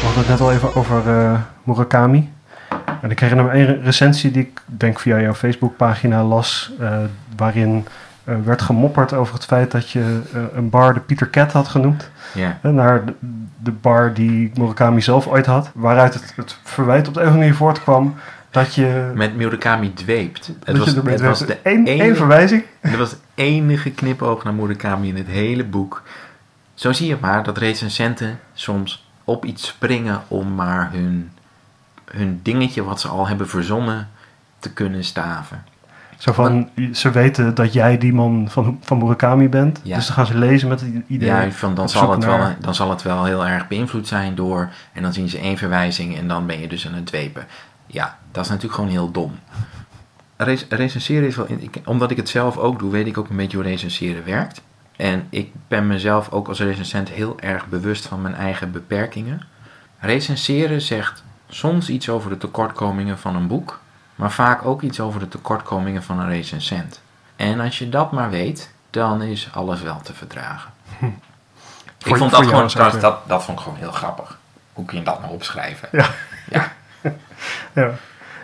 [0.00, 2.32] We hadden het net al even over uh, Murakami.
[3.00, 6.98] En ik herinner me een recensie die ik denk via jouw Facebookpagina las, uh,
[7.36, 7.86] waarin
[8.24, 10.20] uh, werd gemopperd over het feit dat je
[10.54, 12.10] een bar de Pieter Cat had genoemd.
[12.34, 12.58] Ja.
[12.62, 13.14] Naar de,
[13.58, 15.70] de, bar die Murakami zelf ooit had.
[15.74, 18.14] Waaruit het, het verwijt op de een of andere voortkwam
[18.50, 19.10] dat je...
[19.14, 20.52] Met Murakami dweept.
[20.64, 22.64] Het was, het was de één, één verwijzing.
[22.80, 26.02] Het was enige knipoog naar Murakami in het hele boek.
[26.74, 31.30] Zo zie je maar dat recensenten soms op iets springen om maar hun,
[32.04, 34.08] hun dingetje wat ze al hebben verzonnen
[34.58, 35.64] te kunnen staven.
[36.18, 39.96] Zo van, ze weten dat jij die man van, van Murakami bent, Ja.
[39.96, 41.28] dus dan gaan ze lezen met het idee.
[41.28, 44.68] Ja, van dan, zal het wel, dan zal het wel heel erg beïnvloed zijn door.
[44.92, 47.46] En dan zien ze één verwijzing en dan ben je dus aan het dwepen.
[47.86, 49.38] Ja, dat is natuurlijk gewoon heel dom.
[50.36, 51.46] Rec- recenseren is wel.
[51.48, 54.60] Ik, omdat ik het zelf ook doe, weet ik ook een beetje hoe recenseren werkt.
[55.00, 59.42] En ik ben mezelf ook als recensent heel erg bewust van mijn eigen beperkingen.
[59.98, 63.80] Recenseren zegt soms iets over de tekortkomingen van een boek,
[64.14, 67.00] maar vaak ook iets over de tekortkomingen van een recensent.
[67.36, 70.70] En als je dat maar weet, dan is alles wel te verdragen.
[70.98, 71.08] Voor-
[71.98, 74.38] ik vond voor dat gewoon, trouwens, dat, dat vond ik gewoon heel grappig.
[74.72, 75.88] Hoe kun je dat nou opschrijven?
[75.92, 76.06] Ja.
[76.50, 76.72] Ja.
[77.72, 77.90] Ja.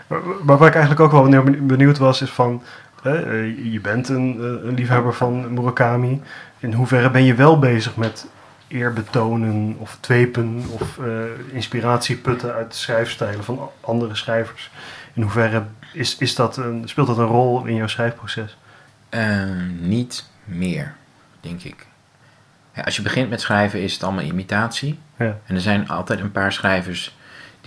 [0.07, 0.21] Maar,
[0.59, 2.63] waar ik eigenlijk ook wel benieuwd was, is van...
[3.03, 6.23] eh, je bent een, eh, een liefhebber van Murakami.
[6.59, 8.27] In hoeverre ben je wel bezig met
[8.69, 11.07] eerbetonen of dwepen of eh,
[11.53, 14.71] inspiratie putten uit schrijfstijlen van andere schrijvers?
[15.13, 18.57] In hoeverre is, is dat een, speelt dat een rol in jouw schrijfproces?
[19.09, 19.45] Eh,
[19.81, 20.95] niet meer,
[21.41, 21.87] denk ik.
[22.75, 24.99] Ja, als je begint met schrijven is het allemaal imitatie.
[25.19, 25.39] Ja.
[25.47, 27.16] En er zijn altijd een paar schrijvers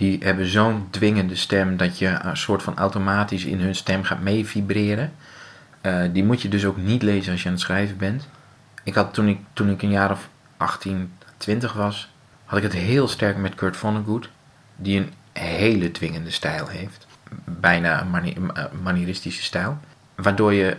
[0.00, 4.20] die hebben zo'n dwingende stem dat je een soort van automatisch in hun stem gaat
[4.20, 5.12] mee vibreren.
[5.80, 8.28] Eh, die moet je dus ook niet lezen als je aan het schrijven bent.
[8.82, 12.10] Ik had toen ik, toen ik een jaar of 18, 20 was,
[12.44, 14.28] had ik het heel sterk met Kurt Vonnegut,
[14.76, 17.06] die een hele dwingende stijl heeft.
[17.44, 19.78] Bijna een eh, manieristische stijl.
[20.14, 20.76] Waardoor je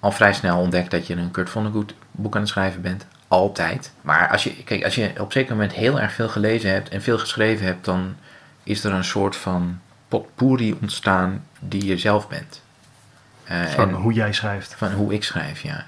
[0.00, 3.06] al vrij snel ontdekt dat je een Kurt Vonnegut boek aan het schrijven bent.
[3.28, 3.92] Altijd.
[4.00, 6.88] Maar als je, kijk, als je op een zeker moment heel erg veel gelezen hebt
[6.88, 8.16] en veel geschreven hebt, dan
[8.62, 12.62] is er een soort van potpourri ontstaan die je zelf bent.
[13.44, 14.74] Eh, Van en- hoe jij schrijft.
[14.74, 15.86] van hoe ik schrijf, ja.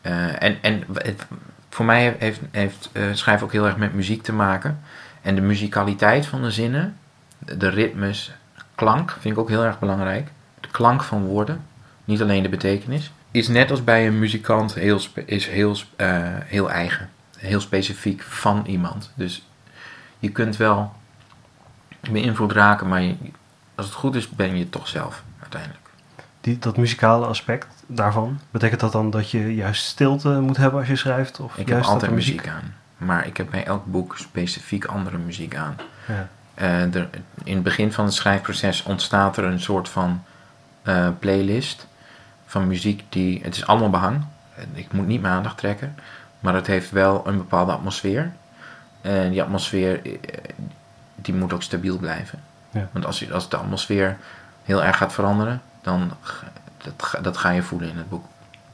[0.00, 1.26] Eh, en en het-
[1.70, 4.80] voor mij heeft, heeft eh, schrijven ook heel erg met muziek te maken.
[5.22, 6.96] En de muzikaliteit van de zinnen,
[7.38, 8.32] de, de ritmes,
[8.74, 10.28] klank vind ik ook heel erg belangrijk.
[10.60, 11.64] De klank van woorden,
[12.04, 13.10] niet alleen de betekenis.
[13.30, 15.76] Is net als bij een muzikant heel, is heel,
[16.44, 17.08] heel eigen.
[17.38, 19.10] Heel specifiek van iemand.
[19.14, 19.42] Dus
[20.18, 20.92] je kunt wel
[22.10, 23.16] beïnvloed raken, maar je-
[23.74, 25.80] als het goed is ben je het toch zelf uiteindelijk.
[26.40, 30.88] Die, dat muzikale aspect daarvan, betekent dat dan dat je juist stilte moet hebben als
[30.88, 31.40] je schrijft?
[31.40, 32.74] Of Ik heb juist dat altijd muziek aan.
[32.96, 35.76] Maar ik heb bij elk boek specifiek andere muziek aan.
[36.08, 36.28] Ja.
[36.54, 37.08] Eh, er,
[37.44, 40.22] in het begin van het schrijfproces ontstaat er een soort van
[40.82, 41.86] eh, playlist
[42.46, 43.40] van muziek die.
[43.42, 44.24] Het is allemaal behang.
[44.72, 45.94] Ik moet niet mijn aandacht trekken.
[46.40, 48.32] Maar het heeft wel een bepaalde atmosfeer.
[49.00, 50.12] En die atmosfeer eh,
[51.22, 52.38] die moet ook stabiel blijven.
[52.70, 52.88] Ja.
[52.92, 54.16] Want als, als de atmosfeer
[54.64, 58.24] heel erg gaat veranderen, dan ga- dat, dat ga je voelen in het boek.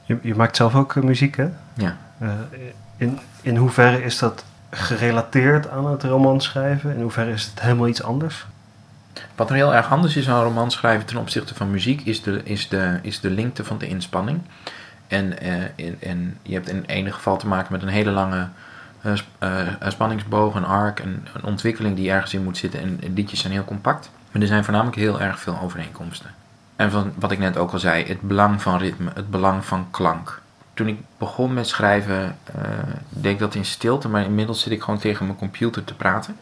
[0.03, 1.49] Je, je maakt zelf ook eh, muziek, hè?
[1.73, 1.97] Ja.
[2.17, 2.29] Eh,
[2.97, 6.95] in, in hoeverre is dat gerelateerd aan het roman schrijven?
[6.95, 8.45] In hoeverre is het helemaal iets anders?
[9.35, 12.21] Wat er heel erg anders is aan een roman schrijven ten opzichte van muziek, is
[12.21, 14.41] de, is de, is de lengte van de inspanning.
[15.07, 18.47] En, eh, in, en je hebt in ene geval te maken met een hele lange
[19.87, 22.79] spanningsboog, een arc, een, een ontwikkeling die ergens in moet zitten.
[22.79, 24.09] En, liedjes zijn heel compact.
[24.31, 26.33] Maar er zijn voornamelijk heel erg veel overeenkomsten.
[26.75, 29.87] En van wat ik net ook al zei, het belang van ritme, het belang van
[29.91, 30.41] klank.
[30.73, 32.61] Toen ik begon met schrijven, eh,
[33.09, 36.35] deed ik dat in stilte, maar inmiddels zit ik gewoon tegen mijn computer te praten.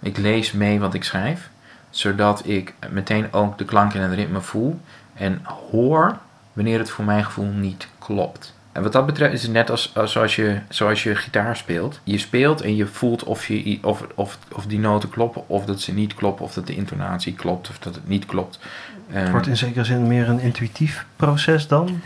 [0.00, 1.50] Ik lees mee wat ik schrijf,
[1.90, 4.80] zodat ik meteen ook de klank en het ritme voel
[5.14, 5.40] en
[5.70, 6.18] hoor
[6.52, 8.54] wanneer het voor mijn gevoel niet klopt.
[8.74, 12.00] En wat dat betreft is het net als, als zoals, je, zoals je gitaar speelt.
[12.04, 15.80] Je speelt en je voelt of, je, of, of, of die noten kloppen, of dat
[15.80, 18.58] ze niet kloppen, of dat de intonatie klopt, of dat het niet klopt.
[19.06, 22.00] Het Ehm, wordt in zekere zin meer een intuïtief proces dan?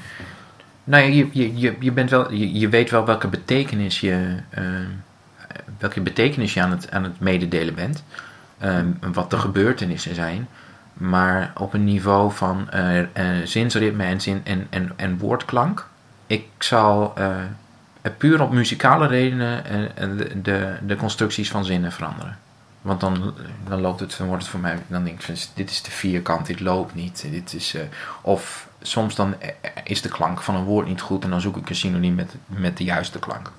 [0.84, 4.36] nou ja, je, je, je, je, bent wel, je, je weet wel welke betekenis je,
[4.50, 4.86] ehm,
[5.78, 8.04] welke betekenis je aan het, aan het mededelen bent.
[8.58, 10.48] En wat de gebeurtenissen zijn.
[10.92, 13.04] Maar op een niveau van eh,
[13.44, 15.87] zinsritme en, zin, en, en, en woordklank.
[16.28, 17.36] Ik zal eh,
[18.18, 22.38] puur op muzikale redenen eh, de, de, de constructies van zinnen veranderen.
[22.82, 23.34] Want dan,
[23.68, 25.90] dan loopt het, dan wordt het voor mij, dan denk ik, van, dit is te
[25.90, 27.26] vierkant, dit loopt niet.
[27.30, 27.82] Dit is, eh,
[28.20, 29.34] of soms dan
[29.84, 32.34] is de klank van een woord niet goed en dan zoek ik een synoniem met,
[32.46, 33.52] met de juiste klank.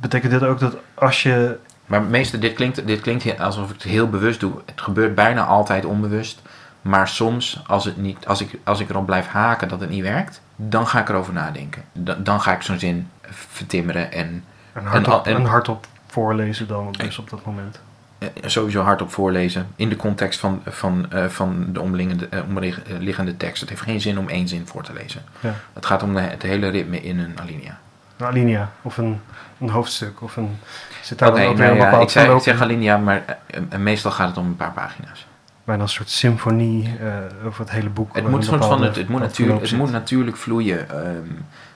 [0.00, 1.58] Betekent dit ook dat als je...
[1.86, 4.60] Maar meestal, dit klinkt, dit klinkt alsof ik het heel bewust doe.
[4.66, 6.42] Het gebeurt bijna altijd onbewust.
[6.82, 10.02] Maar soms, als, het niet, als, ik, als ik erop blijf haken dat het niet
[10.02, 11.82] werkt, dan ga ik erover nadenken.
[11.92, 17.18] Dan, dan ga ik zo'n zin vertimmeren en hardop, en- een hardop voorlezen dan dus
[17.18, 17.80] op dat moment.
[18.18, 19.66] eh, sowieso hardop voorlezen.
[19.76, 23.60] In de context van, van, eh, van de omliggende, eh, omliggende tekst.
[23.60, 25.22] Het heeft geen zin om één zin voor te lezen.
[25.40, 25.54] Ja.
[25.72, 27.78] Het gaat om de, het hele ritme in een alinea.
[28.16, 29.20] Een alinea of een,
[29.60, 30.58] een hoofdstuk of een...
[31.02, 33.38] Zit daar dan ook nou een ja, bepaald ik, zeg, ik alinea, maar
[33.78, 35.26] meestal gaat het om een paar pagina's.
[35.70, 38.14] Bijna een soort symfonie eh, over het hele boek.
[38.14, 40.90] Het moet, soort van, het, het, moet natuurlijk, het moet natuurlijk vloeien.
[40.90, 41.26] Ehm,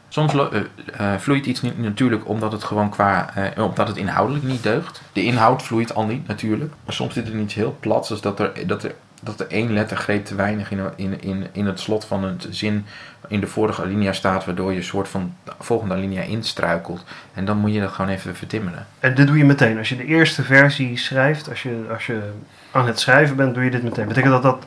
[0.09, 0.61] soms eh,
[0.97, 5.03] eh, vloeit iets niet natuurlijk omdat het gewoon qua, omdat het inhoudelijk niet deugt.
[5.12, 6.72] De inhoud vloeit al niet natuurlijk.
[6.84, 8.95] Maar soms zit er iets heel plats, als dat er, dat er,
[9.25, 12.87] dat er één lettergreep te weinig in, in, in, in het slot van een zin
[13.29, 17.05] in de vorige alinea staat, waardoor je een soort van de volgende alinea instruikelt.
[17.35, 18.87] En dan moet je dat gewoon even vertimmeren.
[19.01, 19.79] En dit doe je meteen.
[19.79, 22.33] Als je de eerste versie schrijft, als je, als je
[22.70, 24.09] aan het schrijven bent, doe je dit meteen.
[24.09, 24.64] Betekent dat dat,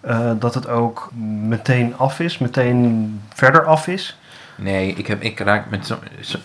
[0.00, 1.10] eh, dat het ook
[1.46, 4.18] meteen af is, meteen verder af is?
[4.56, 5.98] Nee, ik, heb, ik raak met zo-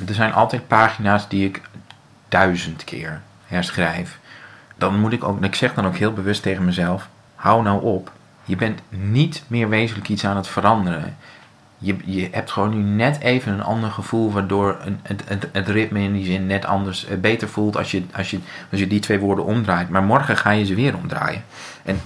[0.08, 1.62] er zijn altijd pagina's die ik
[2.30, 4.20] duizend keer herschrijf.
[4.78, 7.08] Dan moet ik ook, ik zeg dan ook heel bewust tegen mezelf:
[7.38, 8.12] hou nou op.
[8.44, 11.16] Je bent niet meer wezenlijk iets aan het veranderen.
[11.78, 15.68] Je, je hebt gewoon nu net even een ander gevoel, waardoor een, het, het, het
[15.68, 18.40] ritme in die zin net anders, eh, beter voelt als je, als, je,
[18.72, 19.90] als je die twee woorden omdraait.
[19.90, 21.44] Maar morgen ga je ze weer omdraaien.
[21.84, 22.02] En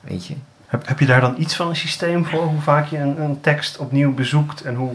[0.00, 0.34] weet je,
[0.66, 2.42] Heb, heb je daar dan iets van een systeem voor?
[2.42, 4.92] Hoe vaak je een, een tekst opnieuw bezoekt en hoe...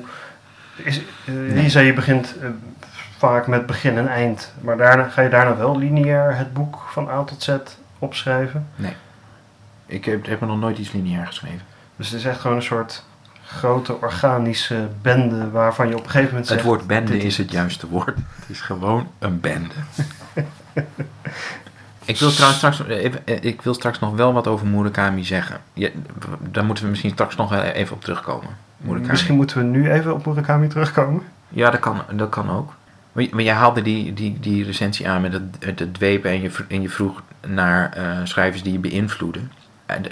[0.76, 1.64] Is, eh, Nee.
[1.64, 2.50] Je zei je begint eh,
[3.18, 7.10] vaak met begin en eind, maar daarna, ga je daarna wel lineair het boek van
[7.10, 7.58] A tot Z
[8.00, 8.68] opschrijven?
[9.90, 11.62] Ik heb, heb me nog nooit iets lineair geschreven.
[11.96, 13.04] Dus het is echt gewoon een soort
[13.46, 16.60] grote organische bende waarvan je op een gegeven moment zegt...
[16.60, 18.16] Het woord bende is het juiste woord.
[18.16, 19.74] Het is gewoon een bende.
[22.06, 25.62] ik, wil trouwens straks, eh, ik wil straks nog wel wat over Murakami zeggen.
[25.74, 25.90] Ja,
[26.40, 28.50] daar moeten we misschien straks nog wel even op terugkomen.
[28.78, 29.10] Murakami.
[29.10, 31.24] Misschien moeten we nu even op Murakami terugkomen.
[31.50, 32.74] Ja, dat kan, dat kan ook.
[33.12, 36.42] Maar je, maar je haalde die, die, die recensie aan met het, het, dwepen en
[36.42, 39.52] je, en je vroeg naar eh, schrijvers die je beïnvloeden.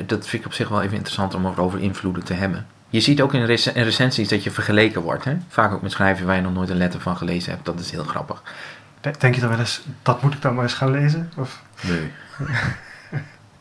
[0.06, 2.66] Dat vind ik op zich wel even interessant om over, over invloeden te hebben.
[2.90, 5.24] Je ziet ook in, rec- in recensies dat je vergeleken wordt.
[5.24, 5.38] Hè?
[5.50, 7.66] Vaak ook met schrijvers waar je nog nooit een letter van gelezen hebt.
[7.66, 8.44] Dat is heel grappig.
[9.20, 11.32] Denk je dan wel eens, dat moet ik dan maar eens gaan lezen?
[11.38, 12.12] Of, Nee.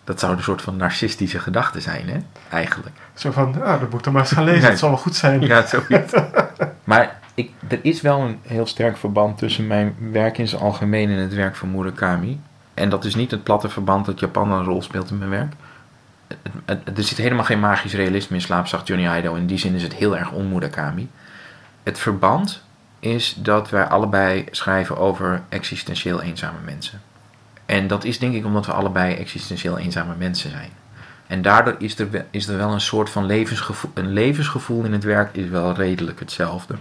[0.04, 2.18] dat zou een soort van narcistische gedachte zijn, hè?
[2.48, 2.96] Eigenlijk.
[3.14, 4.70] zo van, ah, dat moet ik dan maar eens gaan lezen, Nee.
[4.70, 5.40] het zal wel goed zijn.
[5.40, 6.12] Ja, zoiets.
[6.84, 11.10] maar ik, er is wel een heel sterk verband tussen mijn werk in zijn algemeen
[11.10, 12.40] en het werk van Murakami.
[12.74, 15.52] En dat is niet het platte verband dat Japan een rol speelt in mijn werk.
[16.66, 19.34] Er zit helemaal geen magisch realisme in Slaapzacht Johnny Ido.
[19.34, 21.08] In die zin is het heel erg on-Murakami.
[21.82, 22.62] Het verband
[23.00, 27.02] is dat wij allebei schrijven over existentieel eenzame mensen.
[27.66, 30.70] En dat is denk ik omdat we allebei existentieel eenzame mensen zijn.
[31.26, 33.90] En daardoor is er, is er wel een soort van levensgevoel.
[33.94, 36.74] Een levensgevoel in het werk is wel redelijk hetzelfde.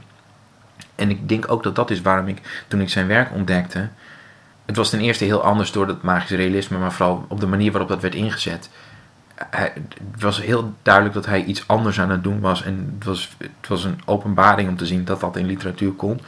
[0.96, 3.88] En ik denk ook dat dat is waarom ik, toen ik zijn werk ontdekte.
[4.66, 7.72] Het was ten eerste heel anders door het magisch realisme, maar vooral op de manier
[7.72, 8.70] waarop dat werd ingezet.
[9.36, 12.64] Het was heel duidelijk dat hij iets anders aan het doen was.
[12.64, 16.22] En het was, het was een openbaring om te zien dat dat in literatuur kon.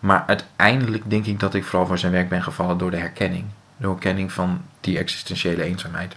[0.00, 3.44] Maar uiteindelijk denk ik dat ik vooral voor zijn werk ben gevallen door de herkenning.
[3.76, 6.16] De herkenning van die existentiële eenzaamheid.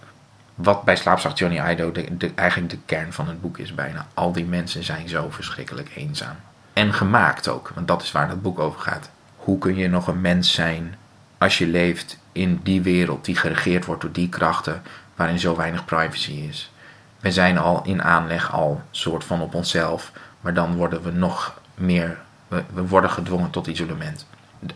[0.56, 1.92] Wat bij Slaapzacht Johnny Ido
[2.36, 4.08] eigenlijk de kern van het boek is bijna.
[4.14, 6.36] Al die mensen zijn zo verschrikkelijk eenzaam.
[6.74, 9.10] En gemaakt ook, want dat is waar dat boek over gaat.
[9.36, 10.96] Hoe kun je nog een mens zijn
[11.38, 14.82] als je leeft in die wereld die geregeerd wordt door die krachten
[15.16, 16.72] waarin zo weinig privacy is?
[17.20, 20.12] We zijn al in aanleg al soort van op onszelf,
[20.42, 24.26] maar dan worden we nog meer, we, we worden gedwongen tot isolement.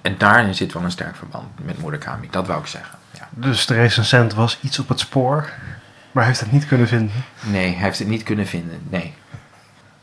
[0.02, 2.98] En daarin zit wel een sterk verband met Murakami, dat wou ik zeggen.
[3.12, 3.28] Ja.
[3.30, 5.50] Dus de recensent was iets op het spoor,
[6.12, 7.24] maar hij heeft het niet kunnen vinden.
[7.42, 8.82] Nee, hij heeft het niet kunnen vinden.
[8.90, 9.14] Nee.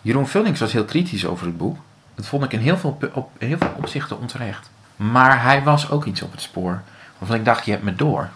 [0.02, 1.78] Jeroen Vullings was heel kritisch over het boek.
[2.14, 4.70] Dat vond ik in heel veel, op, in heel veel opzichten onterecht.
[4.96, 6.82] Maar hij was ook iets op het spoor.
[7.18, 8.28] Waarvan ik dacht, je hebt me door.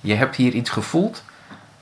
[0.00, 1.24] Je hebt hier iets gevoeld.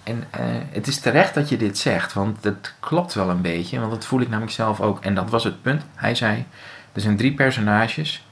[0.02, 0.40] En eh,
[0.70, 2.12] het is terecht dat je dit zegt.
[2.12, 3.78] Want het klopt wel een beetje.
[3.78, 5.00] Want dat voel ik namelijk zelf ook.
[5.00, 5.82] En dat was het punt.
[5.94, 6.44] Hij zei,
[6.92, 8.26] er zijn drie personages.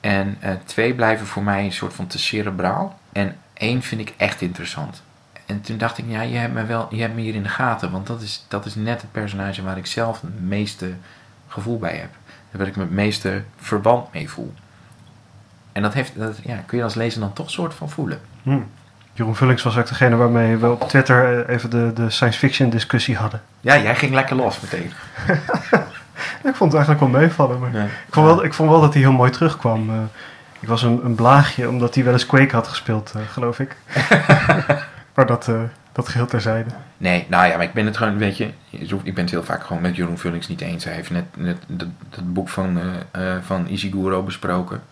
[0.00, 2.98] En eh, twee blijven voor mij een soort van te cerebraal.
[3.12, 5.02] En één vind ik echt interessant.
[5.46, 7.48] En toen dacht ik, ja, je hebt me, wel, je hebt me hier in de
[7.48, 7.90] gaten.
[7.90, 10.94] Want dat is, dat is net het personage waar ik zelf het meeste
[11.48, 12.10] gevoel bij heb.
[12.50, 14.54] Waar ik me het meeste verband mee voel.
[15.72, 18.20] En dat, heeft, dat ja, kun je als lezer dan toch soort van voelen.
[18.42, 18.60] Hm.
[19.14, 22.70] Jeroen Vullings was ook degene waarmee we op Twitter eh, even de, de science fiction
[22.70, 23.42] discussie hadden.
[23.60, 24.92] Ja, jij ging lekker los meteen.
[26.44, 29.02] Ik vond het eigenlijk wel meevallen, maar ik, vond wel, ik vond wel dat hij
[29.02, 29.90] heel mooi terugkwam.
[29.90, 29.96] Eh,
[30.60, 33.76] ik was een, een blaagje omdat hij wel eens Quake had gespeeld, eh, geloof ik.
[35.14, 35.60] maar dat, eh,
[35.92, 36.70] dat geheel terzijde.
[36.96, 38.50] Nee, nou ja, maar ik ben het gewoon, weet je,
[39.02, 40.84] ik ben het heel vaak gewoon met Jeroen Vullings niet eens.
[40.84, 42.80] Hij heeft net, net dat, dat boek van,
[43.42, 44.82] van Ishiguro besproken.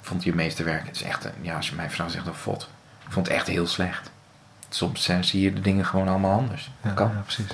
[0.00, 0.86] Vond hij het meeste werk.
[0.86, 2.68] Het is echt, een- ja, als je mij vraagt, zegt een fot.
[3.10, 4.10] Ik vond het echt heel slecht.
[4.68, 6.70] Soms zie je de dingen gewoon allemaal anders.
[6.82, 7.10] Ja, kan.
[7.14, 7.46] ja, precies.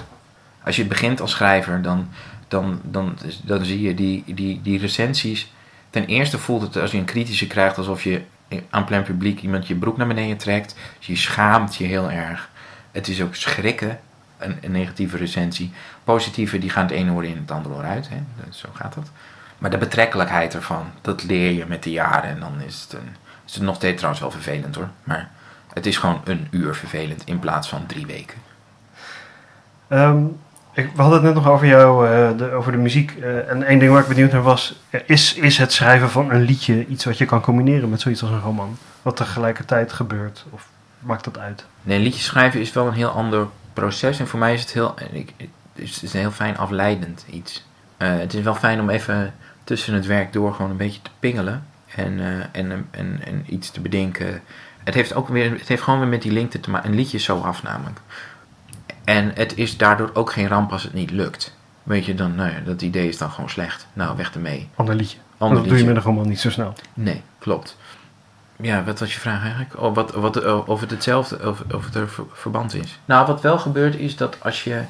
[0.64, 2.08] Als je begint als schrijver, dan,
[2.48, 5.52] dan, dan, dan zie je die, die, die recensies.
[5.90, 8.22] Ten eerste voelt het als je een kritische krijgt alsof je
[8.70, 10.76] aan plein publiek iemand je broek naar beneden trekt.
[10.98, 12.50] Dus je schaamt je heel erg.
[12.92, 14.00] Het is ook schrikken,
[14.38, 15.72] een, een negatieve recensie.
[16.04, 18.08] Positieve, die gaan het ene oor in het andere oor uit.
[18.08, 18.16] Hè?
[18.50, 19.10] Zo gaat dat.
[19.58, 22.30] Maar de betrekkelijkheid ervan, dat leer je met de jaren.
[22.30, 24.90] En dan is het, een, is het nog steeds trouwens wel vervelend hoor.
[25.04, 25.34] Maar
[25.76, 28.38] het is gewoon een uur vervelend in plaats van drie weken.
[29.88, 30.24] Ehm,
[30.72, 33.16] ik, we hadden het net nog over jou, eh, de, over de muziek.
[33.20, 36.30] eh, en één ding waar ik benieuwd naar was, eh, is, is het schrijven van
[36.30, 38.78] een liedje iets wat je kan combineren met zoiets als een roman?
[39.02, 40.44] Wat tegelijkertijd gebeurt?
[40.50, 40.68] Of
[40.98, 41.66] maakt dat uit?
[41.82, 44.18] Nee, liedjes schrijven is wel een heel ander proces.
[44.18, 45.48] En voor mij is het heel, ik, het
[46.02, 47.66] is, een heel fijn afleidend iets.
[47.96, 51.66] Het is wel fijn om even tussen het werk door gewoon een beetje te pingelen.
[51.94, 52.20] En,
[52.52, 54.42] en, en, en iets te bedenken.
[54.86, 56.90] Het heeft ook weer, het heeft gewoon weer met die link te maken.
[56.90, 58.00] Een liedje is zo af namelijk.
[59.04, 61.54] En het is daardoor ook geen ramp als het niet lukt.
[61.82, 63.86] Weet je, dan, nou ja, dat idee is dan gewoon slecht.
[63.92, 64.68] Nou, weg ermee.
[64.74, 65.18] Ander liedje.
[65.38, 66.74] Ander dat doe je met een roman niet zo snel.
[66.94, 67.76] Nee, klopt.
[68.60, 69.80] Ja, wat was je vraag eigenlijk?
[69.82, 72.98] Oh, wat, wat, oh, of het hetzelfde, of, of het er ver- verband is.
[73.04, 74.82] Nou, wat wel gebeurt is dat als je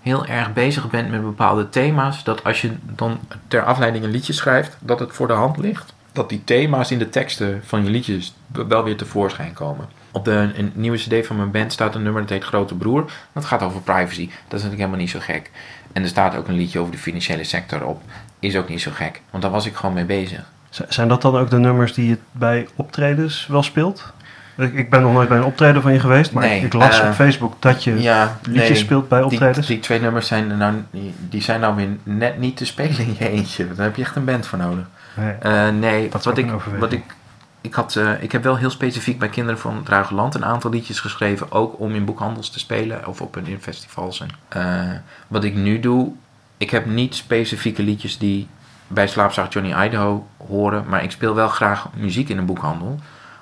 [0.00, 4.32] heel erg bezig bent met bepaalde thema's, dat als je dan ter afleiding een liedje
[4.32, 5.92] schrijft, dat het voor de hand ligt.
[6.14, 8.34] Dat die thema's in de teksten van je liedjes
[8.68, 9.88] wel weer tevoorschijn komen.
[10.10, 13.10] Op de een nieuwe cd van mijn band staat een nummer dat heet Grote Broer.
[13.32, 14.26] Dat gaat over privacy.
[14.26, 15.50] Dat is natuurlijk helemaal niet zo gek.
[15.92, 18.02] En er staat ook een liedje over de financiële sector op.
[18.38, 19.20] Is ook niet zo gek.
[19.30, 20.40] Want daar was ik gewoon mee bezig.
[20.70, 24.12] Z- Zijn dat dan ook de nummers die je bij optredens wel speelt?
[24.56, 27.08] Ik, ben nog nooit bij een optreden van je geweest, maar Nee, ik las eh,
[27.08, 28.76] op Facebook dat je Ja, liedjes nee.
[28.78, 29.66] speelt bij Die, optredens.
[29.66, 33.14] die twee nummers zijn nou, die, die zijn nou weer net niet te spelen in
[33.18, 33.74] je eentje.
[33.74, 34.84] Daar heb je echt een band voor nodig.
[35.16, 35.32] Nee.
[35.32, 37.14] Eh, nee, wat ik, wat ik,
[37.60, 40.44] ik, had, eh, ik heb wel heel specifiek bij Kinderen van het Ruige Land een
[40.44, 41.52] aantal liedjes geschreven.
[41.52, 44.20] Ook om in boekhandels te spelen of op een festivals.
[44.20, 44.98] En, eh,
[45.28, 46.12] wat ik nu doe,
[46.56, 48.48] ik heb niet specifieke liedjes die
[48.86, 50.84] bij Slaapzacht Johnny Idaho horen.
[50.88, 53.00] Maar ik speel wel graag muziek in een boekhandel.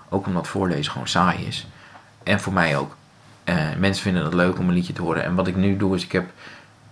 [0.09, 1.67] Ook omdat voorlezen gewoon saai is.
[2.23, 2.97] En voor mij ook.
[3.45, 5.25] Eh, mensen vinden het leuk om een liedje te horen.
[5.25, 6.31] En wat ik nu doe is, ik heb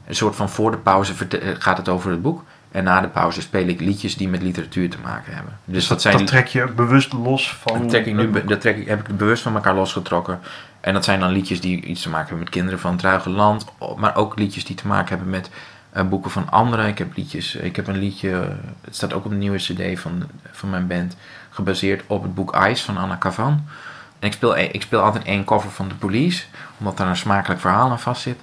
[0.07, 1.15] een soort van voor de pauze
[1.59, 2.45] gaat het over het boek.
[2.71, 5.59] En na de pauze speel ik liedjes die met literatuur te maken hebben.
[5.65, 7.79] Dus dat zijn dat trek je ook bewust los van...
[7.79, 10.41] dat trek ik nu, dat trek ik, heb ik bewust van elkaar losgetrokken.
[10.81, 13.31] En dat zijn dan liedjes die iets te maken hebben met kinderen van het ruige
[13.31, 13.65] land.
[13.97, 15.51] Maar ook liedjes die te maken hebben met
[15.93, 16.87] eh, boeken van anderen.
[16.87, 18.41] Ik heb liedjes, ik heb een liedje, eh,
[18.85, 21.17] het staat ook op de nieuwe cd van, van mijn band.
[21.51, 23.67] Gebaseerd op het boek Ice van Anna Kavan.
[24.19, 26.45] En ik speel, ik speel altijd één cover van The Police.
[26.79, 28.39] Omdat daar een smakelijk verhaal aan vast zit.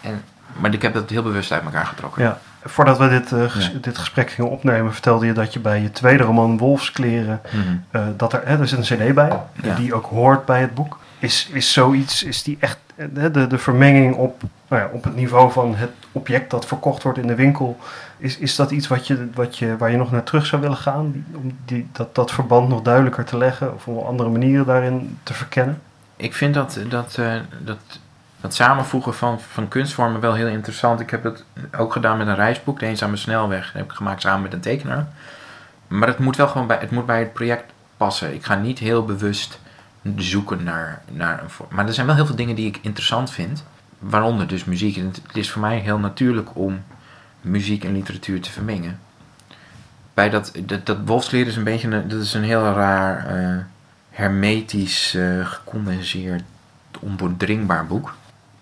[0.00, 0.22] En,
[0.60, 2.22] maar ik heb dat heel bewust uit elkaar getrokken.
[2.22, 2.40] Ja.
[2.64, 3.78] Voordat we dit, eh, ges- Ja.
[3.80, 7.58] dit gesprek gingen opnemen, vertelde je dat je bij je tweede roman Wolfskleren, Mhm.
[7.90, 9.74] eh, dat er, hè, er zit een cd bij, Ja.
[9.74, 10.98] die ook hoort bij het boek.
[11.18, 15.16] Is, is zoiets, is die echt, eh, de, de vermenging op, nou ja, op het
[15.16, 17.78] niveau van het object dat verkocht wordt in de winkel,
[18.18, 20.76] is, is dat iets wat je, wat je, waar je nog naar terug zou willen
[20.76, 21.12] gaan?
[21.12, 25.18] Die- Om die, dat, dat verband nog duidelijker te leggen of om andere manieren daarin
[25.22, 25.80] te verkennen?
[26.16, 27.18] Ik vind dat, dat,
[27.64, 27.78] dat,
[28.44, 31.00] dat samenvoegen van, van kunstvormen wel heel interessant.
[31.00, 31.44] Ik heb het
[31.76, 33.64] ook gedaan met een reisboek, De Eenzame Snelweg.
[33.64, 35.06] Dat heb ik gemaakt samen met een tekenaar.
[35.86, 37.64] Maar het moet wel gewoon bij het, moet bij het project
[37.96, 38.34] passen.
[38.34, 39.60] Ik ga niet heel bewust
[40.16, 41.68] zoeken naar, naar een vorm.
[41.72, 43.64] Maar er zijn wel heel veel dingen die ik interessant vind.
[43.98, 44.96] Waaronder dus muziek.
[44.96, 46.82] Het, is voor mij heel natuurlijk om
[47.40, 49.00] muziek en literatuur te vermengen.
[50.14, 53.26] Bij dat, dat, dat wolfskleren is een beetje een, dat is een heel raar...
[53.26, 53.56] eh,
[54.10, 56.42] hermetisch eh, gecondenseerd,
[57.00, 58.14] ondoordringbaar boek.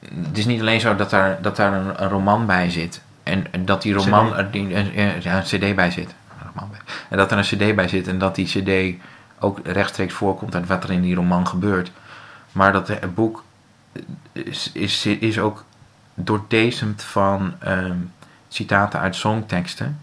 [0.09, 3.03] Het is niet alleen zo dat daar, dat daar een, een roman bij zit.
[3.23, 4.37] En, en dat die roman CD.
[4.37, 6.15] er die, eh, ja, een cd bij zit.
[6.57, 6.71] Een.
[7.09, 9.03] En dat er een cd bij zit en dat die cd
[9.39, 11.91] ook rechtstreeks voorkomt uit wat er in die roman gebeurt.
[12.53, 13.45] Maar dat het boek
[14.33, 15.65] is, is, is ook
[16.15, 17.97] doordezemd van ehm,
[18.49, 20.01] citaten uit songteksten.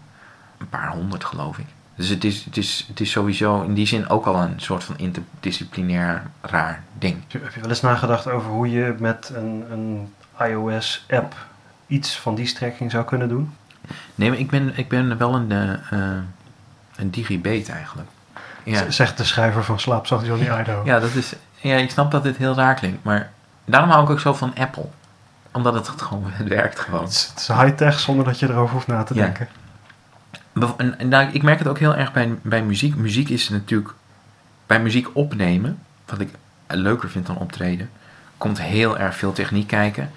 [0.58, 1.66] Een paar honderd geloof ik.
[2.00, 4.84] Dus het is, het, is, het is sowieso in die zin ook al een soort
[4.84, 7.22] van interdisciplinair raar ding.
[7.28, 10.14] Heb je wel eens nagedacht over hoe je met een, een
[10.48, 11.34] iOS-app
[11.86, 13.54] iets van die strekking zou kunnen doen?
[14.14, 15.98] Nee, maar ik ben, ik ben wel een, eh,
[16.96, 18.08] een digibet eigenlijk.
[18.64, 18.90] Ja.
[18.90, 20.84] Zegt de schrijver van Slaapzacht Johnny Idaho.
[20.84, 23.30] Ja, dat is, ja, ik snap dat dit heel raar klinkt, maar
[23.64, 24.88] daarom hou ik ook zo van Apple.
[25.52, 27.02] Omdat het gewoon, het werkt gewoon.
[27.04, 29.48] Het is, high-tech zonder dat je erover hoeft na te denken.
[31.32, 32.96] Ik merk het ook heel erg bij, bij muziek.
[32.96, 33.94] Muziek is natuurlijk,
[34.66, 36.28] bij muziek opnemen, wat ik
[36.66, 37.90] leuker vind dan optreden,
[38.36, 40.10] komt heel erg veel techniek kijken.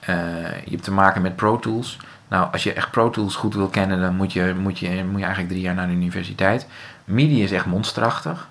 [0.00, 0.16] Eh,
[0.64, 1.98] je hebt te maken met Pro Tools.
[2.28, 5.18] Nou, als je echt Pro Tools goed wil kennen, dan moet je, moet je, moet
[5.18, 6.66] je eigenlijk drie jaar naar de universiteit.
[7.04, 8.48] MIDI is echt monsterachtig.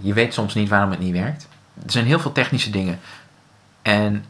[0.00, 1.48] Je weet soms niet waarom het niet werkt.
[1.84, 2.98] Er zijn heel veel technische dingen.
[3.82, 4.24] En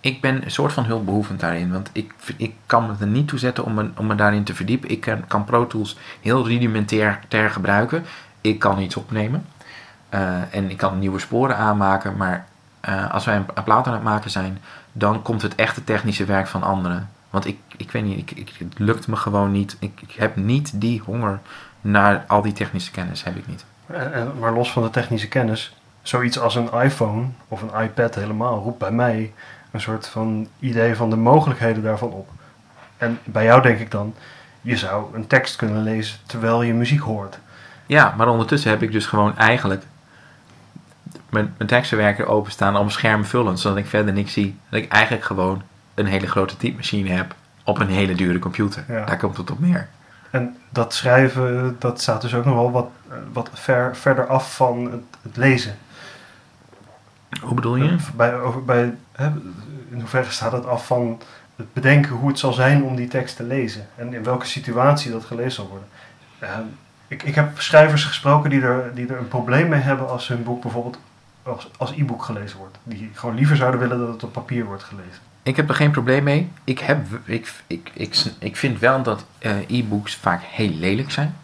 [0.00, 1.72] ik ben een soort van hulpbehoevend daarin.
[1.72, 4.54] Want ik, ik kan me er niet toe zetten om me, om me daarin te
[4.54, 4.90] verdiepen.
[4.90, 8.04] Ik kan, kan Pro Tools heel rudimentair ter gebruiken.
[8.40, 9.46] Ik kan iets opnemen.
[10.08, 12.16] Eh, en ik kan nieuwe sporen aanmaken.
[12.16, 12.46] Maar
[12.80, 14.58] eh, als wij een, een plaat aan het maken zijn,
[14.92, 17.10] dan komt het echte technische werk van anderen.
[17.30, 19.76] Want ik, ik weet niet, ik, ik, het lukt me gewoon niet.
[19.78, 21.40] Ik, ik heb niet die honger
[21.80, 23.24] naar al die technische kennis.
[23.24, 23.64] Heb ik niet.
[24.40, 28.78] Maar los van de technische kennis, zoiets als een iPhone of een iPad helemaal roept
[28.78, 29.32] bij mij
[29.70, 32.28] een soort van idee van de mogelijkheden daarvan op.
[32.96, 34.14] En bij jou denk ik dan,
[34.60, 37.38] je zou een tekst kunnen lezen terwijl je muziek hoort.
[37.86, 39.82] Ja, maar ondertussen heb ik dus gewoon eigenlijk
[41.28, 44.58] mijn, mijn tekstenwerker openstaan om schermvullend, zodat ik verder niks zie.
[44.68, 45.62] Dat ik eigenlijk gewoon
[45.94, 48.84] een hele grote typemachine heb op een hele dure computer.
[48.88, 49.04] Ja.
[49.04, 49.88] Daar komt het op neer.
[50.30, 52.88] En dat schrijven, dat staat dus ook nog wel wat,
[53.32, 55.76] wat ver, verder af van het, het lezen.
[57.40, 57.96] Hoe bedoel je?
[58.14, 58.94] Bij, over, bij,
[59.90, 61.20] in hoeverre staat het af van
[61.56, 63.86] het bedenken hoe het zal zijn om die tekst te lezen.
[63.94, 65.88] En in welke situatie dat gelezen zal worden.
[67.08, 70.42] Ik, ik heb schrijvers gesproken die er, die er een probleem mee hebben als hun
[70.42, 70.98] boek bijvoorbeeld
[71.42, 72.78] als, als e-book gelezen wordt.
[72.82, 75.22] Die gewoon liever zouden willen dat het op papier wordt gelezen.
[75.42, 76.50] Ik heb er geen probleem mee.
[76.64, 77.90] Ik, heb, ik, ik,
[78.38, 81.36] ik, vind wel dat eh, e-books vaak heel lelijk zijn.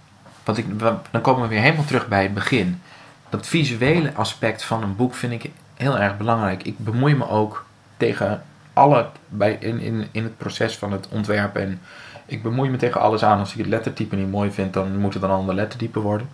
[0.45, 0.79] Want ik,
[1.11, 2.81] dan komen we weer helemaal terug bij het begin.
[3.29, 6.62] Dat visuele aspect van een boek vind ik heel erg belangrijk.
[6.62, 7.64] Ik bemoei me ook
[7.97, 11.62] tegen alle, bij, in, in, in het proces van het ontwerpen.
[11.62, 11.81] En
[12.27, 13.39] ik bemoei me tegen alles aan.
[13.39, 16.29] Als ik het lettertype niet mooi vind, dan moet het een ander lettertype worden.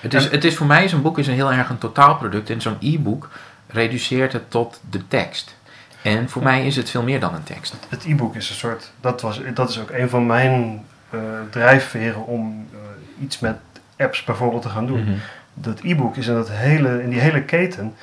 [0.00, 2.50] Het is, En- het is voor mij, zo'n boek is een heel erg een totaalproduct.
[2.50, 3.28] En zo'n e-book
[3.66, 5.56] reduceert het tot de tekst.
[6.02, 7.76] En voor mij is het veel meer dan een tekst.
[7.88, 12.26] Het e-book is een soort, dat, was, dat is ook een van mijn eh, drijfveren
[12.26, 13.56] om eh, iets met
[13.96, 15.00] apps bijvoorbeeld te gaan doen.
[15.00, 15.16] Mhm.
[15.54, 17.94] Dat e-book is in, dat hele, in die hele keten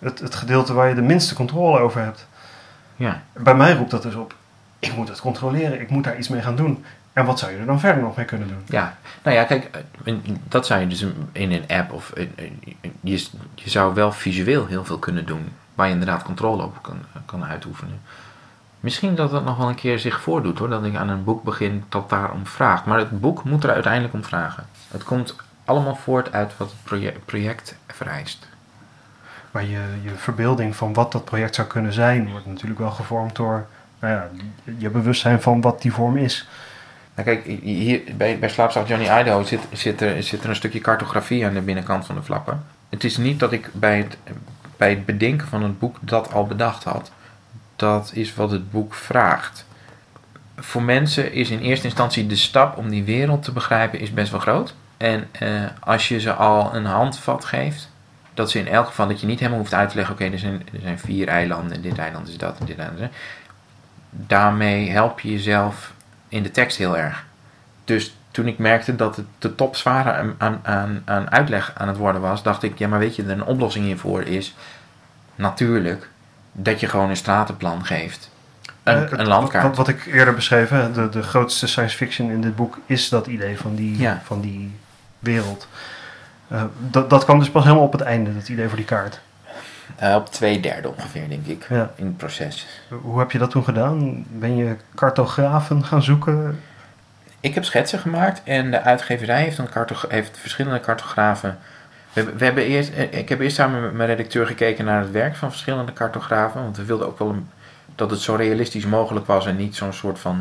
[0.00, 2.26] het, het gedeelte waar je de minste controle over hebt.
[2.96, 3.22] Ja.
[3.32, 4.34] Bij mij roept dat dus op,
[4.78, 6.84] ik moet het controleren, ik moet daar iets mee gaan doen.
[7.12, 8.62] En wat zou je er dan verder nog mee kunnen doen?
[8.66, 9.70] ja, nou ja, kijk,
[10.48, 12.12] dat zou je dus in een app of
[13.00, 16.98] je, je zou wel visueel heel veel kunnen doen waar je inderdaad controle op kan,
[17.26, 18.00] kan uitoefenen.
[18.80, 21.42] Misschien dat dat nog wel een keer zich voordoet hoor, dat ik aan een boek
[21.42, 22.84] begin dat daarom vraagt.
[22.84, 24.66] Maar het boek moet er uiteindelijk om vragen.
[24.88, 28.48] Het komt allemaal voort uit wat het project, project vereist.
[29.50, 33.36] Maar je, je verbeelding van wat dat project zou kunnen zijn, wordt natuurlijk wel gevormd
[33.36, 33.66] door
[34.00, 34.28] nou ja,
[34.78, 36.48] je bewustzijn van wat die vorm is.
[37.14, 40.80] Nou kijk, hier bij, bij Slaapzacht Johnny Idaho zit, zit, er, zit er een stukje
[40.80, 42.64] cartografie aan de binnenkant van de flappen.
[42.88, 44.16] Het is niet dat ik bij het,
[44.76, 47.10] bij het bedenken van het boek dat al bedacht had.
[47.76, 49.66] Dat is wat het boek vraagt.
[50.56, 54.30] Voor mensen is in eerste instantie de stap om die wereld te begrijpen is best
[54.30, 54.74] wel groot.
[54.96, 55.48] En eh,
[55.80, 57.89] als je ze al een handvat geeft,
[58.40, 60.38] dat ze in elk geval dat je niet helemaal hoeft uit te leggen: oké, er,
[60.38, 63.16] zijn, er zijn vier eilanden en dit eiland is dat en dit eiland is dat.
[64.10, 65.92] Daarmee help je jezelf
[66.28, 67.24] in de tekst heel erg.
[67.84, 71.96] Dus toen ik merkte dat het de top zwaar aan, aan, aan, uitleg aan het
[71.96, 74.54] worden was, dacht ik, ja, maar weet je, er een oplossing hiervoor is
[75.34, 76.08] natuurlijk
[76.52, 78.30] dat je gewoon een stratenplan geeft.
[78.82, 79.66] Een, Eh, een landkaart.
[79.66, 83.08] Wat, wat ik eerder beschreef, hè, de, de grootste science fiction in dit boek is
[83.08, 84.20] dat idee van die, Ja.
[84.24, 84.74] van die
[85.18, 85.68] wereld.
[86.50, 89.20] Eh, dat, dat kwam dus pas helemaal op het einde, dat idee voor die kaart.
[89.96, 91.90] Eh, op twee derde ongeveer, denk ik, Ja.
[91.94, 92.66] in het proces.
[93.02, 94.24] Hoe heb je dat toen gedaan?
[94.30, 96.60] Ben je cartografen gaan zoeken?
[97.40, 99.68] Ik heb schetsen gemaakt en de uitgeverij heeft, een
[100.08, 101.58] heeft verschillende cartografen.
[102.12, 105.00] We, hebben- we hebben eerst, eh, ik heb eerst samen met mijn redacteur gekeken naar
[105.00, 106.62] het werk van verschillende cartografen.
[106.62, 107.48] Want we wilden ook wel een,
[107.94, 110.38] dat het zo realistisch mogelijk was en niet zo'n soort van.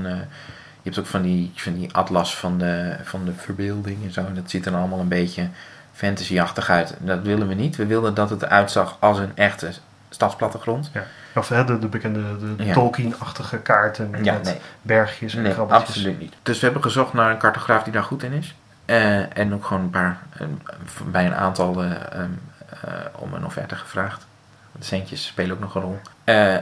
[0.81, 4.19] je hebt ook van die, van die atlas van de, van de verbeelding en zo.
[4.25, 5.47] En dat ziet er allemaal een beetje
[5.99, 6.95] fantasyachtig uit.
[6.99, 7.75] Dat willen we niet.
[7.75, 9.69] We wilden dat het uitzag als een echte
[10.09, 10.91] stadsplattegrond.
[11.35, 12.21] Of hè, de, de bekende
[12.57, 12.73] de Ja.
[12.73, 14.57] Tolkien-achtige kaarten met Ja, nee.
[14.81, 15.89] bergjes en Nee, krabbeltjes.
[15.89, 16.33] absoluut niet.
[16.43, 18.55] Dus we hebben gezocht naar een cartograaf die daar goed in is.
[18.85, 20.17] Eh, en ook gewoon een paar,
[21.05, 22.29] bij een aantal eh, ehm,
[22.83, 24.25] eh, om een offerte gevraagd.
[24.71, 25.99] De centjes spelen ook nog een rol.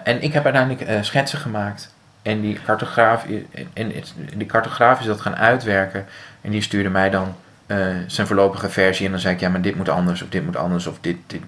[0.04, 1.94] En ik heb uiteindelijk schetsen gemaakt.
[2.22, 3.26] En die cartograaf,
[3.74, 3.94] en,
[4.36, 6.06] die cartograaf is dat gaan uitwerken.
[6.42, 7.36] En die stuurde mij dan
[7.68, 9.06] eh, zijn voorlopige versie.
[9.06, 11.18] En dan zei ik, ja, maar dit moet anders, of dit moet anders, of dit,
[11.28, 11.42] dit.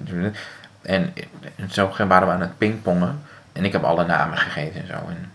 [0.82, 1.14] En,
[1.56, 3.22] en zo waren we aan het pingpongen.
[3.54, 4.94] En ik heb alle namen gegeven en zo.
[4.94, 5.32] En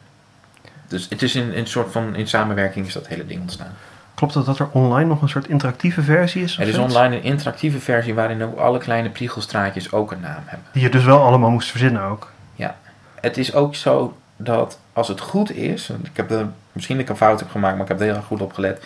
[0.88, 3.76] dus het is in een soort van, in samenwerking is dat hele ding ontstaan.
[4.14, 6.58] Klopt het dat er online nog een soort interactieve versie is?
[6.58, 10.68] Er is online een interactieve versie waarin ook alle kleine priegelstraatjes ook een naam hebben.
[10.72, 12.32] Die je dus wel allemaal moest verzinnen ook.
[13.24, 17.10] Het is ook zo dat als het goed is, ik heb er, misschien dat ik
[17.10, 18.84] een fout heb gemaakt, maar ik heb er heel goed op gelet,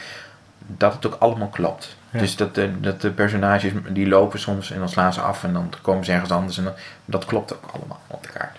[0.77, 1.97] dat het ook allemaal klopt.
[2.11, 2.19] Ja.
[2.19, 5.53] Dus dat de, dat de personages die lopen soms en dan slaan ze af en
[5.53, 6.73] dan komen ze ergens anders en dan,
[7.05, 8.57] dat klopt ook allemaal op de kaart.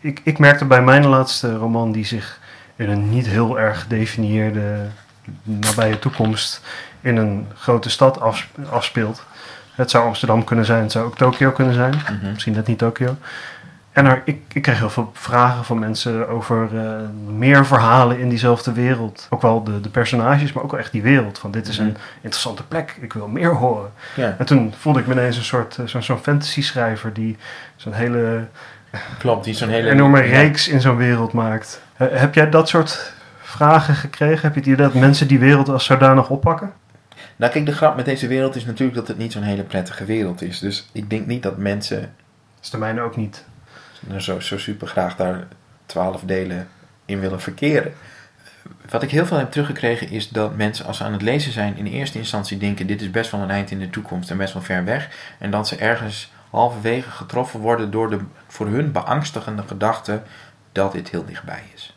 [0.00, 2.38] Ik, ik merkte bij mijn laatste roman, die zich
[2.76, 4.86] in een niet heel erg gedefinieerde
[5.42, 6.60] nabije toekomst
[7.00, 9.24] in een grote stad afs- afspeelt.
[9.74, 11.94] Het zou Amsterdam kunnen zijn, het zou ook Tokio kunnen zijn.
[11.94, 12.32] Mhm.
[12.32, 13.16] Misschien net niet Tokio.
[13.98, 16.92] En er, ik, ik kreeg heel veel vragen van mensen over eh,
[17.36, 19.26] meer verhalen in diezelfde wereld.
[19.30, 21.38] Ook wel de, de personages, maar ook wel echt die wereld.
[21.38, 21.96] Van dit is een Mhm.
[22.20, 23.90] interessante plek, ik wil meer horen.
[24.16, 27.36] Ja, En toen voelde ik me ineens een soort eh, zo'n fantasy schrijver die
[27.76, 28.44] zo'n hele
[29.18, 29.44] klopt.
[29.44, 31.82] Die zo'n hele enorme reeks in zo'n wereld maakt.
[31.96, 34.40] Heb jij dat soort vragen gekregen?
[34.42, 36.72] Heb je het idee dat mensen die wereld als zodanig oppakken?
[37.36, 40.04] Nou kijk, de grap met deze wereld is natuurlijk dat het niet zo'n hele prettige
[40.04, 40.58] wereld is.
[40.58, 43.44] Dus ik denk niet dat mensen Dat is de mijne ook niet.
[44.08, 45.46] Nou, zo, zo super graag daar
[45.86, 46.68] twaalf delen
[47.04, 47.92] in willen verkeren.
[48.90, 51.76] Wat ik heel veel heb teruggekregen is dat mensen als ze aan het lezen zijn
[51.76, 54.52] in eerste instantie denken dit is best wel een eind in de toekomst en best
[54.52, 55.08] wel ver weg.
[55.38, 60.22] En dat ze ergens halverwege getroffen worden door de voor hun beangstigende gedachte
[60.72, 61.96] dat dit heel dichtbij is.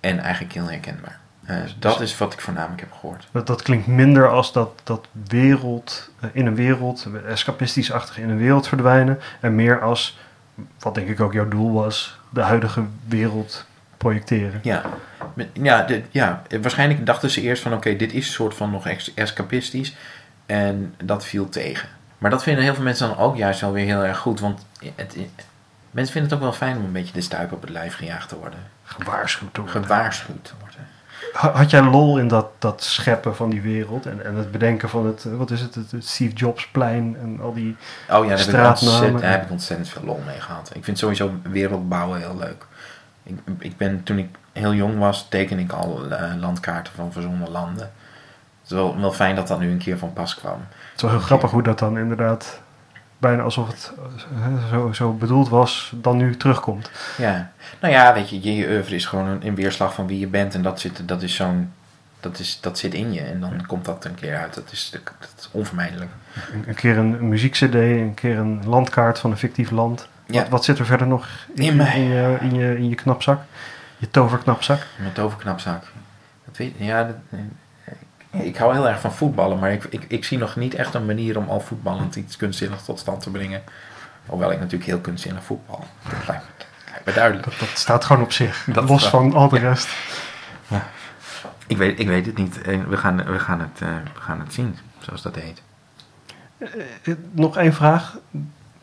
[0.00, 1.20] En eigenlijk heel herkenbaar.
[1.44, 3.28] Eh, dat is wat ik voornamelijk heb gehoord.
[3.32, 8.30] Dat, dat klinkt minder als dat, dat wereld, eh, in een wereld, eh, escapistisch-achtig in
[8.30, 9.20] een wereld verdwijnen.
[9.40, 10.18] En meer als,
[10.78, 14.60] wat denk ik ook jouw doel was, de huidige wereld projecteren.
[14.62, 14.82] Ja,
[15.52, 18.88] ja, de, ja waarschijnlijk dachten ze eerst van oké, dit is een soort van nog
[19.14, 19.96] escapistisch.
[20.46, 21.88] En dat viel tegen.
[22.18, 24.40] Maar dat vinden heel veel mensen dan ook juist wel weer heel erg goed.
[24.40, 25.16] Want het,
[25.90, 28.28] mensen vinden het ook wel fijn om een beetje de stuip op het lijf gejaagd
[28.28, 28.58] te worden.
[28.82, 29.82] Gewaarschuwd te worden.
[29.82, 30.71] Gewaarschuwd te worden.
[31.32, 34.88] Ha- Had jij lol in dat, dat scheppen van die wereld en, en het bedenken
[34.88, 37.76] van het, eh, wat is het, het, Steve Jobs plein en al die...
[37.76, 37.76] Oh
[38.08, 38.92] ja, daar heb, ik Straatnamen.
[38.92, 40.70] ontzettend, daar heb ik ontzettend veel lol mee gehad.
[40.74, 42.66] Ik vind sowieso wereldbouwen heel leuk.
[43.22, 47.50] Ik, ik ben, toen ik heel jong was, teken ik al eh, landkaarten van verzonnen
[47.50, 47.82] landen.
[48.62, 50.58] Het is wel, wel fijn dat dat nu een keer van pas kwam.
[50.70, 52.60] Het is wel heel grappig hoe dat dan inderdaad,
[53.22, 53.92] bijna alsof het
[54.34, 56.90] eh, zo, zo bedoeld was, dan nu terugkomt.
[57.18, 57.50] Ja,
[57.80, 60.54] nou ja, weet je, je, oeuvre is gewoon een, een weerslag van wie je bent.
[60.54, 61.72] En dat zit, dat is zo'n,
[62.20, 63.20] dat, is, dat zit in je.
[63.20, 64.54] En dan komt dat een keer uit.
[64.54, 66.10] Dat is, dat is onvermijdelijk.
[66.52, 70.08] Een, een keer een, een muziekcd, een keer een landkaart van een fictief land.
[70.26, 70.40] Ja.
[70.40, 71.96] Wat, wat zit er verder nog in, In mij.
[71.96, 73.40] in, je, in, je, in je knapzak?
[73.98, 74.86] Je toverknapzak?
[75.02, 75.84] Met toverknapzak.
[76.44, 77.16] Dat weet, ja, dat,
[78.32, 79.58] ik, hou heel erg van voetballen.
[79.58, 82.84] Maar ik, ik, ik zie nog niet echt een manier om al voetballend iets kunstzinnigs
[82.84, 83.62] tot stand te brengen.
[84.26, 85.84] Hoewel ik natuurlijk heel kunstzinnig voetbal.
[86.02, 87.44] Dat lijkt me, lijkt me duidelijk.
[87.44, 89.68] Dat, dat staat gewoon op zich, Dat los van al de ja.
[89.68, 89.88] rest.
[91.66, 92.60] Ik weet, ik weet het niet.
[92.62, 95.62] En We gaan, we, gaan het, eh, we gaan het zien, zoals dat heet.
[96.58, 98.16] Eh, Nog één vraag,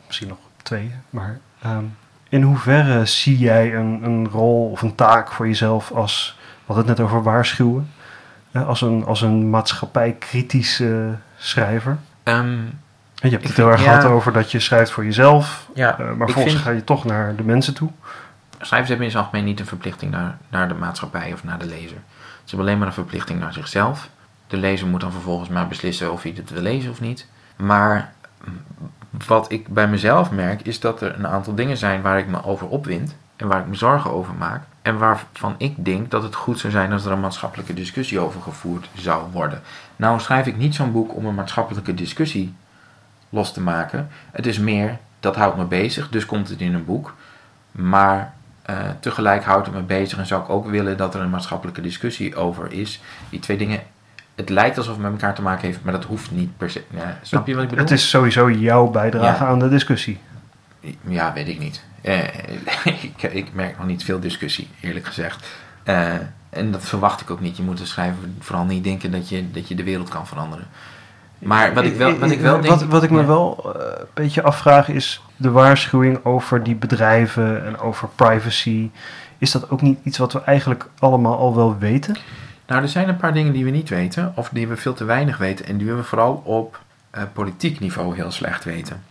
[0.06, 1.84] misschien nog twee, maar ehm,
[2.28, 6.86] in hoeverre zie jij een, een rol of een taak voor jezelf als, we hadden
[6.86, 7.99] het net over waarschuwen, eh,
[8.52, 11.98] als een, als een maatschappijkritische schrijver?
[12.22, 12.78] En
[13.14, 13.98] je hebt het heel vind- erg ja.
[13.98, 17.36] gehad over dat je schrijft voor jezelf, ja, eh, maar vind- ga je toch naar
[17.36, 17.90] de mensen toe.
[18.60, 21.66] Schrijvers hebben in het algemeen niet een verplichting naar, naar de maatschappij of naar de
[21.66, 21.98] lezer.
[22.44, 24.08] Ze hebben alleen maar een verplichting naar zichzelf.
[24.46, 27.26] De lezer moet dan vervolgens maar beslissen of hij het wil lezen of niet.
[27.56, 28.12] Maar
[29.26, 32.44] wat ik bij mezelf merk is dat er een aantal dingen zijn waar ik me
[32.44, 34.62] over opwind en waar ik me zorgen over maak.
[34.82, 38.40] En waarvan ik denk dat het goed zou zijn als er een maatschappelijke discussie over
[38.40, 39.60] gevoerd zou worden.
[39.96, 42.54] Nou schrijf ik niet zo'n boek om een maatschappelijke discussie
[43.28, 44.08] los te maken.
[44.30, 47.14] Het is meer, dat houdt me bezig, dus komt het in een boek.
[47.72, 51.30] Maar eh, tegelijk houdt het me bezig en zou ik ook willen dat er een
[51.30, 53.00] maatschappelijke discussie over is.
[53.30, 53.80] Die twee dingen,
[54.34, 56.82] het lijkt alsof het met elkaar te maken heeft, maar dat hoeft niet per se.
[56.90, 57.84] Ja, snap je wat ik bedoel?
[57.84, 59.50] Het is sowieso jouw bijdrage Ja.
[59.50, 60.18] aan de discussie.
[61.02, 61.84] Ja, weet ik niet.
[62.00, 62.18] Eh,
[63.02, 65.46] ik, ik merk nog niet veel discussie, eerlijk gezegd.
[65.82, 66.14] Eh,
[66.50, 67.56] en dat verwacht ik ook niet.
[67.56, 70.66] Je moet als schrijver vooral niet denken dat je, dat je de wereld kan veranderen.
[71.38, 72.74] Maar wat ik wel, wat ik wel denk...
[72.74, 77.64] Wat, wat ik me wel eh, een beetje afvraag is de waarschuwing over die bedrijven
[77.64, 78.90] en over privacy.
[79.38, 82.16] Is dat ook niet iets wat we eigenlijk allemaal al wel weten?
[82.66, 85.04] Nou, er zijn een paar dingen die we niet weten, of die we veel te
[85.04, 86.80] weinig weten, en die we vooral op
[87.10, 89.02] eh, politiek niveau heel slecht weten.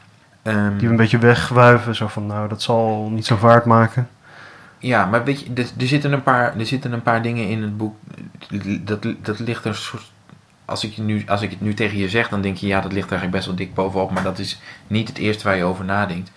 [0.41, 4.09] Ehm, Die we een beetje wegwuiven, zo van nou dat zal niet zo vaart maken.
[4.77, 7.61] Ja, maar weet je, er, er, zitten een paar, er zitten een paar dingen in
[7.61, 7.95] het boek,
[8.81, 10.11] dat, dat ligt er soort
[10.69, 12.91] als ik, nu, als ik het nu tegen je zeg, dan denk je, ja, dat
[12.91, 14.11] ligt er eigenlijk best wel dik bovenop.
[14.11, 16.31] Maar dat is niet het eerste waar je over nadenkt.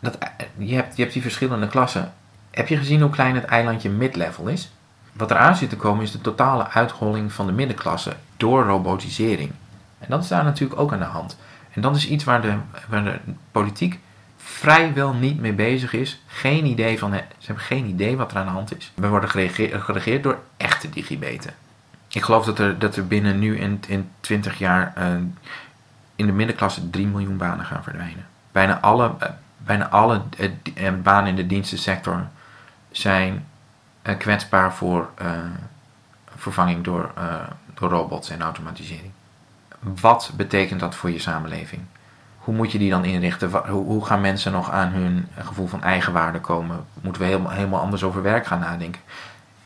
[0.00, 2.12] Dat, eh, je, hebt, je hebt die verschillende klassen.
[2.50, 4.72] Heb je gezien hoe klein het eilandje mid-level is?
[5.12, 9.50] Wat eraan zit te komen is de totale uitholling van de middenklasse door robotisering.
[9.98, 11.36] En dat is daar natuurlijk ook aan de hand.
[11.74, 12.56] En dat is iets waar de,
[12.88, 13.18] waar de
[13.50, 13.98] politiek
[14.36, 16.22] vrijwel niet mee bezig is.
[16.26, 18.92] Geen idee van, ze hebben geen idee wat er aan de hand is.
[18.94, 21.54] We worden geregeerd, door echte digibeten.
[22.08, 25.06] Ik geloof dat er, dat er binnen nu in, in 20 jaar uh,
[26.16, 28.26] in de middenklasse 3 miljoen banen gaan verdwijnen.
[28.52, 30.22] Bijna alle, uh, bijna alle
[30.74, 32.26] uh, banen in de dienstensector
[32.90, 33.46] zijn
[34.18, 35.08] kwetsbaar voor
[36.36, 37.12] vervanging door,
[37.74, 39.12] door robots en automatisering.
[40.00, 41.82] Wat betekent dat voor je samenleving?
[42.38, 43.68] Hoe moet je die dan inrichten?
[43.68, 46.84] Hoe, gaan mensen nog aan hun gevoel van eigenwaarde komen?
[47.00, 49.00] Moeten we helemaal, anders over werk gaan nadenken?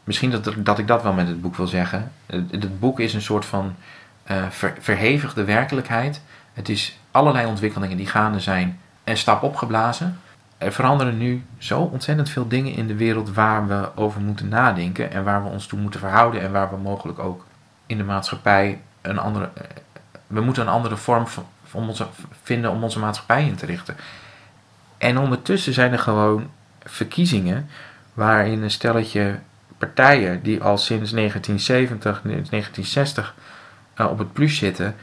[0.04, 2.12] Misschien dat, dat ik dat wel met het boek wil zeggen.
[2.26, 3.74] Het, boek is een soort van
[4.48, 6.22] ver, verhevigde werkelijkheid.
[6.52, 10.18] Het is allerlei ontwikkelingen die gaande zijn en stap opgeblazen.
[10.58, 15.12] Er veranderen nu zo ontzettend veel dingen in de wereld waar we over moeten nadenken
[15.12, 17.44] en waar we ons toe moeten verhouden en waar we mogelijk ook
[17.86, 19.50] in de maatschappij een andere.
[20.28, 21.46] We moeten een andere vorm van,
[21.88, 22.06] onze,
[22.42, 23.96] vinden om onze maatschappij in te richten.
[24.98, 26.50] En ondertussen zijn er gewoon
[26.84, 27.68] verkiezingen
[28.14, 29.38] waarin een stelletje
[29.78, 33.34] partijen die al sinds 1970, 1960
[33.96, 34.94] uh, op het plus zitten,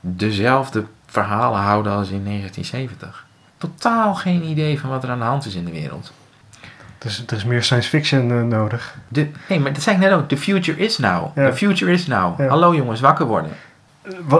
[0.00, 3.26] dezelfde verhalen houden als in 1970.
[3.56, 6.12] Totaal geen idee van wat er aan de hand is in de wereld.
[6.98, 8.96] Dus er is meer science fiction uh, nodig.
[9.08, 10.28] De, nee, maar dat zei ik net ook.
[10.28, 11.36] The future is now.
[11.36, 11.50] Ja.
[11.50, 12.38] The future is now.
[12.40, 12.46] Ja.
[12.46, 13.50] Hallo jongens, wakker worden.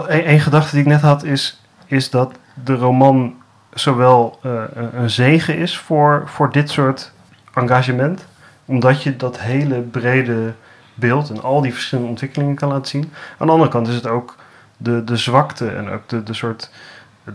[0.07, 2.31] Een, gedachte die ik net had is, is dat
[2.63, 3.35] de roman
[3.73, 4.61] zowel uh,
[4.93, 7.11] een zegen is voor, voor dit soort
[7.53, 8.27] engagement
[8.67, 10.53] omdat je dat hele brede
[10.93, 13.11] beeld en al die verschillende ontwikkelingen kan laten zien.
[13.37, 14.35] Aan de andere kant is het ook
[14.77, 16.71] de, de zwakte en ook de, de soort.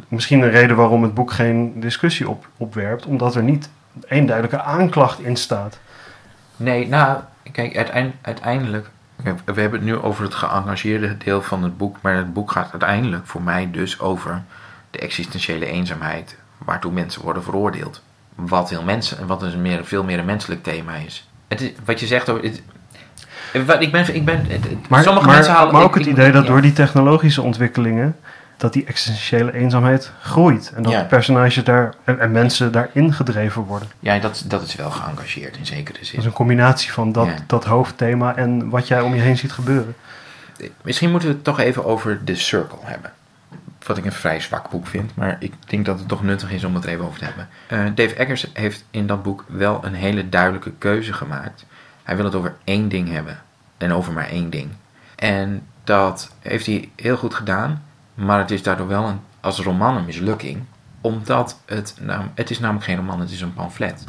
[0.09, 3.71] Misschien een reden waarom het boek geen discussie op, opwerpt, omdat er niet
[4.09, 5.79] één duidelijke aanklacht in staat.
[6.57, 7.19] Nee, nou,
[7.53, 7.77] kijk,
[8.23, 8.91] uiteindelijk.
[9.23, 12.71] We hebben het nu over het geëngageerde deel van het boek, maar het boek gaat
[12.71, 14.43] uiteindelijk voor mij dus over
[14.91, 18.03] de existentiële eenzaamheid waartoe mensen worden veroordeeld
[18.35, 21.29] wat, heel mensen, wat dus meer, veel meer een menselijk thema is.
[21.49, 22.43] Het is wat je zegt over.
[22.43, 22.63] Het,
[23.53, 24.47] ik ben, ik ben,
[24.89, 25.73] maar, sommige maar, mensen halen.
[25.73, 28.17] Maar ook het idee dat door die technologische ontwikkelingen.
[28.63, 30.73] Dat die existentiële eenzaamheid groeit.
[30.75, 31.05] En dat ja.
[31.05, 31.95] personages daar.
[32.05, 33.89] En, en, mensen daarin gedreven worden.
[34.01, 36.11] Ja, dat, dat is wel geëngageerd in zekere zin.
[36.11, 37.35] Dat is een combinatie van dat, ja.
[37.47, 39.95] dat hoofdthema en wat jij om je heen ziet gebeuren.
[40.83, 43.13] Misschien moeten we het toch even over de circle hebben
[43.87, 46.65] wat ik een vrij zwak boek vind, maar ik denk dat het toch nuttig is
[46.65, 47.49] om het er even over te hebben.
[47.73, 51.65] Uh, Dave Eggers heeft in dat boek wel een hele duidelijke keuze gemaakt.
[52.03, 53.43] Hij wil het over één ding hebben
[53.77, 54.71] en over maar één ding.
[55.17, 57.83] En dat heeft hij heel goed gedaan,
[58.15, 60.65] maar het is daardoor wel een, als roman een mislukking,
[61.01, 61.95] omdat het,
[62.35, 64.05] het is namelijk geen roman, het is een pamflet.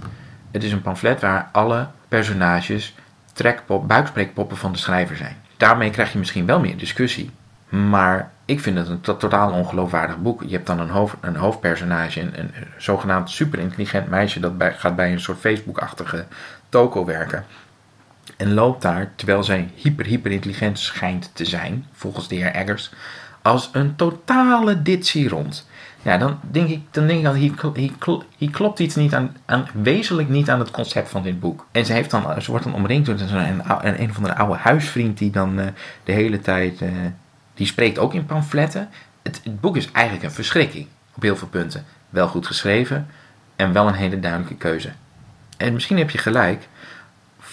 [0.52, 2.96] Het is een pamflet waar alle personages
[3.34, 5.36] trekpop, buikspreekpoppen van de schrijver zijn.
[5.58, 7.32] Daarmee krijg je misschien wel meer discussie,
[7.70, 10.44] maar ik vind het een totaal ongeloofwaardig boek.
[10.46, 14.96] Je hebt dan een, hoofd, een hoofdpersonage, een, een zogenaamd superintelligent meisje dat bij, gaat
[14.96, 16.26] bij een soort Facebook-achtige
[16.70, 17.46] toko werken.
[18.38, 22.92] En loopt daar, terwijl zij hyper, hyper intelligent schijnt te zijn, volgens de heer Eggers,
[23.44, 25.68] als een totale ditsie rond.
[26.02, 27.92] Ja, dan denk ik, dan denk ik dat hier, hier,
[28.38, 31.66] hier klopt iets niet aan, aan, wezenlijk niet aan het concept van dit boek.
[31.72, 34.58] En ze, heeft dan, ze wordt dan omringd door een, een, een of andere oude
[34.58, 35.66] huisvriend die dan uh,
[36.04, 36.82] de hele tijd...
[36.82, 36.90] Uh,
[37.54, 38.90] die spreekt ook in pamfletten.
[39.22, 41.86] Het, het, boek is eigenlijk een verschrikking op heel veel punten.
[42.10, 43.08] Wel goed geschreven
[43.56, 44.92] en wel een hele duidelijke keuze.
[45.58, 46.68] En misschien heb je gelijk,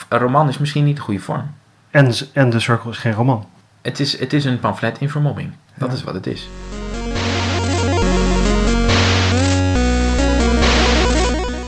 [0.08, 1.54] een roman is misschien niet de goede vorm.
[1.90, 3.48] En, en de cirkel is geen roman.
[3.82, 5.52] Het is, het is een pamflet in vermomming.
[5.80, 6.48] Dat is wat het is.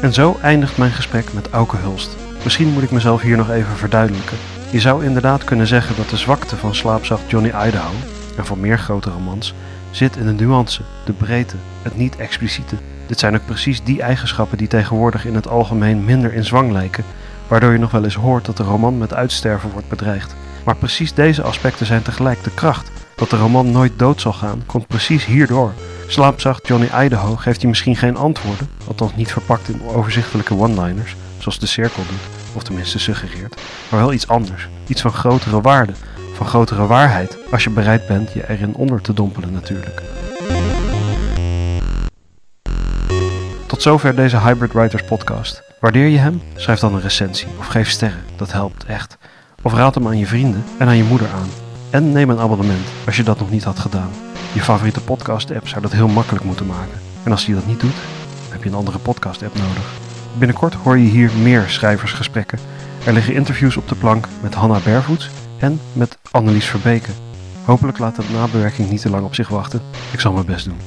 [0.01, 2.17] En zo eindigt mijn gesprek met Auke Hulst.
[2.45, 4.37] Misschien moet ik mezelf hier nog even verduidelijken.
[4.71, 7.93] Je zou inderdaad kunnen zeggen dat de zwakte van slaapzacht Johnny Idaho
[8.37, 9.55] en van meer grote romans
[9.91, 12.77] zit in de nuance, de breedte, het niet expliciete.
[13.07, 17.05] Dit zijn ook precies die eigenschappen die tegenwoordig in het algemeen minder in zwang lijken,
[17.49, 20.35] waardoor je nog wel eens hoort dat de roman met uitsterven wordt bedreigd.
[20.65, 22.91] Maar precies deze aspecten zijn tegelijk de kracht.
[23.23, 25.73] Dat de roman nooit dood zal gaan, komt precies hierdoor.
[26.07, 31.59] Slaapzacht Johnny Idaho geeft je misschien geen antwoorden, althans niet verpakt in overzichtelijke one-liners, zoals
[31.59, 35.93] de cirkel doet, of tenminste suggereert, maar wel iets anders, iets van grotere waarde,
[36.35, 40.03] van grotere waarheid, als je bereid bent je erin onder te dompelen natuurlijk.
[43.67, 45.63] Tot zover deze Hybrid Writers podcast.
[45.81, 46.43] Waardeer je hem?
[46.57, 49.19] Schrijf dan een recensie of geef sterren, dat helpt echt.
[49.63, 51.72] Of raad hem aan je vrienden en aan je moeder aan.
[51.93, 54.11] En neem een abonnement als je dat nog niet had gedaan.
[54.53, 57.01] Je favoriete podcast-app zou dat heel makkelijk moeten maken.
[57.23, 57.95] En als die dat niet doet,
[58.49, 59.93] heb je een andere podcast-app nodig.
[60.39, 62.59] Binnenkort hoor je hier meer schrijversgesprekken.
[63.05, 67.11] Er liggen interviews op de plank met Hanna Bervoets en met Annelies Verbeke.
[67.65, 69.81] Hopelijk laat de nabewerking niet te lang op zich wachten.
[70.13, 70.81] Ik zal mijn best doen.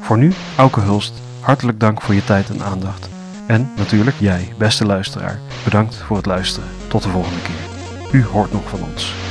[0.00, 3.08] Voor nu, Auke Hulst, hartelijk dank voor je tijd en aandacht.
[3.46, 6.68] En natuurlijk jij, beste luisteraar, bedankt voor het luisteren.
[6.88, 8.20] Tot de volgende keer.
[8.20, 9.25] U hoort nog van ons.